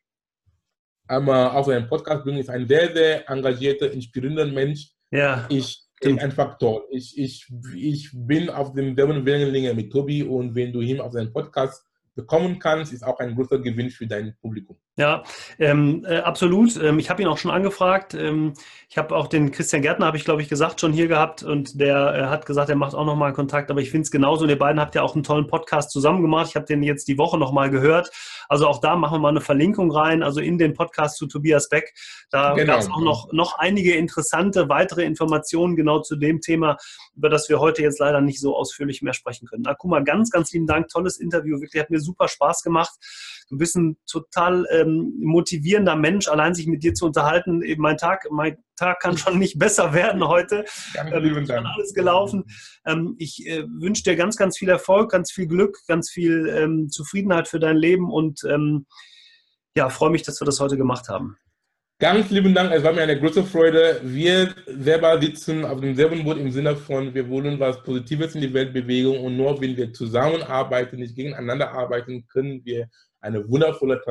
einmal 1.08 1.50
auf 1.50 1.68
einen 1.68 1.88
Podcast 1.88 2.24
bringen. 2.24 2.40
Ist 2.40 2.50
ein 2.50 2.68
sehr, 2.68 2.94
sehr 2.94 3.30
engagierter, 3.30 3.92
inspirierender 3.92 4.46
Mensch. 4.46 4.92
Ja. 5.12 5.46
Ich 5.50 5.84
bin 6.02 6.20
einfach 6.20 6.58
toll. 6.58 6.84
Ich, 6.92 7.18
ich, 7.18 7.48
ich 7.76 8.10
bin 8.14 8.50
auf 8.50 8.74
dem 8.74 8.96
selben 8.96 9.26
Wellenlänge 9.26 9.74
mit 9.74 9.92
Tobi 9.92 10.24
und 10.24 10.56
wenn 10.56 10.72
du 10.74 10.82
ihn 10.82 11.00
auf 11.00 11.14
seinen 11.14 11.32
Podcast 11.32 11.86
bekommen 12.16 12.60
kannst, 12.60 12.94
ist 12.94 13.04
auch 13.04 13.20
ein 13.20 13.36
großer 13.36 13.60
Gewinn 13.60 13.90
für 13.90 14.06
dein 14.06 14.36
Publikum. 14.42 14.78
Ja, 14.96 15.24
ähm, 15.58 16.06
äh, 16.08 16.18
absolut. 16.18 16.80
Ähm, 16.80 17.00
ich 17.00 17.10
habe 17.10 17.20
ihn 17.24 17.28
auch 17.28 17.40
schon 17.40 17.50
angefragt. 17.50 18.14
Ähm, 18.14 18.54
ich 18.90 19.00
habe 19.00 19.16
auch 19.16 19.26
den 19.26 19.50
Christian 19.50 19.82
Gärtner, 19.82 20.06
habe 20.06 20.18
ich 20.18 20.24
glaube 20.24 20.44
ich 20.44 20.50
gesagt, 20.50 20.80
schon 20.80 20.94
hier 20.94 21.08
gehabt 21.08 21.42
und 21.42 21.80
der 21.80 22.14
äh, 22.14 22.26
hat 22.28 22.46
gesagt, 22.46 22.70
er 22.70 22.76
macht 22.76 22.94
auch 22.94 23.06
nochmal 23.06 23.34
Kontakt. 23.34 23.72
Aber 23.72 23.82
ich 23.82 23.90
finde 23.90 24.04
es 24.04 24.12
genauso. 24.12 24.44
Und 24.44 24.52
ihr 24.52 24.60
beiden 24.60 24.80
habt 24.80 24.94
ja 24.94 25.02
auch 25.02 25.16
einen 25.16 25.24
tollen 25.24 25.48
Podcast 25.48 25.90
zusammen 25.90 26.22
gemacht. 26.22 26.50
Ich 26.50 26.56
habe 26.56 26.68
den 26.68 26.84
jetzt 26.84 27.08
die 27.08 27.18
Woche 27.18 27.40
nochmal 27.40 27.72
gehört. 27.72 28.12
Also 28.50 28.68
auch 28.68 28.80
da 28.82 28.96
machen 28.96 29.16
wir 29.16 29.20
mal 29.20 29.30
eine 29.30 29.42
Verlinkung 29.42 29.90
rein, 29.90 30.22
also 30.22 30.42
in 30.42 30.60
den 30.60 30.76
Podcast 30.76 31.18
zu 31.18 31.26
Tobias 31.26 31.70
Beck. 31.70 31.96
Da 32.30 32.54
genau. 32.54 32.74
gab 32.74 32.82
es 32.82 32.90
auch 32.92 33.02
noch, 33.02 33.34
noch 33.34 33.58
einige 33.58 33.96
interessante 33.96 34.70
weitere 34.70 35.04
Informationen 35.06 35.76
genau 35.76 36.02
zu 36.02 36.18
dem 36.18 36.40
Thema, 36.40 36.78
über 37.16 37.30
das 37.30 37.50
wir 37.50 37.60
heute 37.60 37.82
jetzt 37.82 37.98
leider 37.98 38.22
nicht 38.22 38.40
so 38.40 38.56
ausführlich 38.56 39.02
mehr 39.02 39.14
sprechen 39.14 39.48
können. 39.48 39.66
Akuma, 39.66 40.02
ganz, 40.02 40.30
ganz 40.30 40.52
lieben 40.52 40.68
Dank. 40.68 40.90
Tolles 40.90 41.18
Interview. 41.18 41.60
Wirklich 41.60 41.82
hat 41.82 41.90
mir 41.90 42.00
super 42.00 42.28
Spaß 42.28 42.62
gemacht. 42.62 42.94
Du 43.50 43.58
bist 43.58 43.76
ein 43.76 43.98
total 44.06 44.66
ähm, 44.84 45.14
motivierender 45.20 45.96
Mensch, 45.96 46.28
allein 46.28 46.54
sich 46.54 46.68
mit 46.68 46.84
dir 46.84 46.94
zu 46.94 47.06
unterhalten. 47.06 47.62
Eben 47.62 47.82
mein 47.82 47.98
Tag, 47.98 48.28
mein 48.32 48.58
Tag 48.76 49.00
kann 49.00 49.18
schon 49.18 49.40
nicht 49.40 49.58
besser 49.58 49.94
werden 49.94 50.28
heute. 50.28 50.66
Danke, 50.94 51.16
ähm, 51.16 51.24
lieben 51.24 51.48
Dank. 51.48 51.66
Alles 51.66 51.94
gelaufen. 51.94 52.44
Ähm, 52.86 53.16
ich 53.18 53.48
äh, 53.48 53.64
wünsche 53.68 54.04
dir 54.04 54.16
ganz, 54.16 54.38
ganz 54.38 54.58
viel 54.58 54.70
Erfolg, 54.70 55.12
ganz 55.12 55.32
viel 55.32 55.48
Glück, 55.48 55.78
ganz 55.88 56.10
viel 56.10 56.48
ähm, 56.50 56.90
Zufriedenheit 56.90 57.48
für 57.48 57.60
dein 57.60 57.78
Leben 57.78 58.12
und 58.12 58.44
ähm, 58.44 58.86
Ja, 59.76 59.90
freue 59.90 60.12
mich, 60.12 60.22
dass 60.22 60.40
wir 60.40 60.46
das 60.46 60.60
heute 60.60 60.78
gemacht 60.78 61.10
haben. 61.10 61.38
Ganz 62.00 62.30
lieben 62.32 62.54
Dank, 62.54 62.72
es 62.74 62.84
war 62.84 62.92
mir 62.92 63.04
eine 63.04 63.20
große 63.20 63.44
Freude. 63.44 64.02
Wir 64.04 64.54
selber 64.68 65.22
sitzen 65.22 65.64
auf 65.64 65.80
demselben 65.80 66.24
Boot 66.24 66.38
im 66.38 66.52
Sinne 66.52 66.76
von, 66.76 67.14
wir 67.14 67.30
wollen 67.30 67.60
was 67.60 67.82
Positives 67.82 68.36
in 68.36 68.42
die 68.42 68.54
Welt 68.54 68.74
bewegen 68.74 69.18
und 69.18 69.38
nur 69.38 69.62
wenn 69.62 69.78
wir 69.78 69.94
zusammenarbeiten, 69.94 70.98
nicht 70.98 71.16
gegeneinander 71.16 71.72
arbeiten, 71.72 72.28
können 72.28 72.66
wir 72.66 72.90
eine 73.24 73.50
wundervolle 73.50 74.02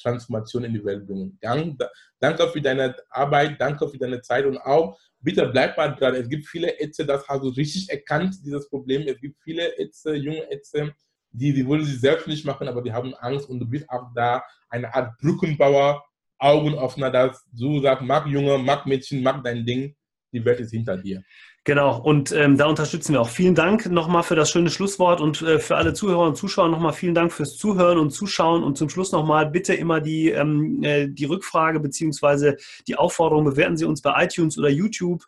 Transformation 0.00 0.64
in 0.64 0.74
die 0.74 0.84
Welt 0.84 1.06
bringen. 1.06 1.38
Danke 1.40 2.48
für 2.48 2.60
deine 2.60 2.94
Arbeit, 3.08 3.58
danke 3.58 3.88
für 3.88 3.98
deine 3.98 4.20
Zeit 4.20 4.44
und 4.44 4.58
auch 4.58 4.98
bitte 5.20 5.46
bleib 5.48 5.76
mal 5.76 5.88
dran. 5.88 6.14
Es 6.14 6.28
gibt 6.28 6.46
viele 6.46 6.68
Ärzte, 6.78 7.06
das 7.06 7.26
hast 7.26 7.42
du 7.42 7.48
richtig 7.48 7.88
erkannt, 7.88 8.36
dieses 8.44 8.68
Problem. 8.68 9.02
Es 9.08 9.18
gibt 9.20 9.40
viele 9.42 9.78
Ärzte, 9.78 10.14
junge 10.14 10.50
Ärzte, 10.50 10.94
die, 11.30 11.54
die 11.54 11.66
wollen 11.66 11.84
sich 11.84 11.98
selbstständig 11.98 12.44
machen, 12.44 12.68
aber 12.68 12.82
die 12.82 12.92
haben 12.92 13.14
Angst 13.14 13.48
und 13.48 13.58
du 13.58 13.66
bist 13.66 13.88
auch 13.88 14.10
da 14.14 14.44
eine 14.68 14.94
Art 14.94 15.16
Brückenbauer, 15.18 16.04
Augenöffner, 16.38 17.10
dass 17.10 17.42
du 17.52 17.80
sagst, 17.80 18.04
mag 18.04 18.26
Junge, 18.26 18.58
mag 18.58 18.84
Mädchen, 18.84 19.22
mag 19.22 19.42
dein 19.42 19.64
Ding, 19.64 19.96
die 20.32 20.44
Welt 20.44 20.60
ist 20.60 20.70
hinter 20.70 20.96
dir. 20.96 21.22
Genau, 21.64 22.00
und 22.00 22.32
ähm, 22.32 22.56
da 22.56 22.66
unterstützen 22.66 23.12
wir 23.12 23.20
auch. 23.20 23.28
Vielen 23.28 23.54
Dank 23.54 23.86
nochmal 23.86 24.24
für 24.24 24.34
das 24.34 24.50
schöne 24.50 24.68
Schlusswort 24.68 25.20
und 25.20 25.42
äh, 25.42 25.60
für 25.60 25.76
alle 25.76 25.94
Zuhörer 25.94 26.26
und 26.26 26.36
Zuschauer 26.36 26.68
nochmal 26.68 26.92
vielen 26.92 27.14
Dank 27.14 27.32
fürs 27.32 27.56
Zuhören 27.56 27.98
und 27.98 28.10
Zuschauen 28.10 28.64
und 28.64 28.76
zum 28.76 28.88
Schluss 28.88 29.12
nochmal 29.12 29.48
bitte 29.48 29.72
immer 29.72 30.00
die, 30.00 30.30
ähm, 30.30 30.82
äh, 30.82 31.06
die 31.06 31.24
Rückfrage 31.24 31.78
beziehungsweise 31.78 32.56
die 32.88 32.96
Aufforderung, 32.96 33.44
bewerten 33.44 33.76
Sie 33.76 33.84
uns 33.84 34.02
bei 34.02 34.24
iTunes 34.24 34.58
oder 34.58 34.70
YouTube, 34.70 35.24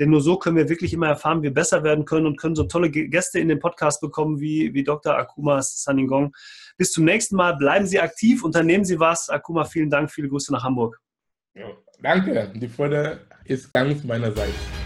denn 0.00 0.10
nur 0.10 0.20
so 0.20 0.38
können 0.38 0.56
wir 0.56 0.68
wirklich 0.68 0.92
immer 0.92 1.06
erfahren, 1.06 1.38
wie 1.38 1.44
wir 1.44 1.54
besser 1.54 1.84
werden 1.84 2.04
können 2.04 2.26
und 2.26 2.36
können 2.36 2.56
so 2.56 2.64
tolle 2.64 2.90
Gäste 2.90 3.38
in 3.38 3.46
den 3.46 3.60
Podcast 3.60 4.00
bekommen 4.00 4.40
wie, 4.40 4.74
wie 4.74 4.82
Dr. 4.82 5.16
Akuma 5.16 5.62
Saningong. 5.62 6.34
Bis 6.76 6.90
zum 6.90 7.04
nächsten 7.04 7.36
Mal, 7.36 7.54
bleiben 7.54 7.86
Sie 7.86 8.00
aktiv, 8.00 8.42
unternehmen 8.42 8.84
Sie 8.84 8.98
was. 8.98 9.30
Akuma, 9.30 9.64
vielen 9.64 9.88
Dank, 9.88 10.10
viele 10.10 10.28
Grüße 10.28 10.52
nach 10.52 10.64
Hamburg. 10.64 11.00
Ja, 11.54 11.68
danke, 12.02 12.50
die 12.54 12.68
Freude 12.68 13.20
ist 13.44 13.72
ganz 13.72 14.04
meinerseits. 14.04 14.85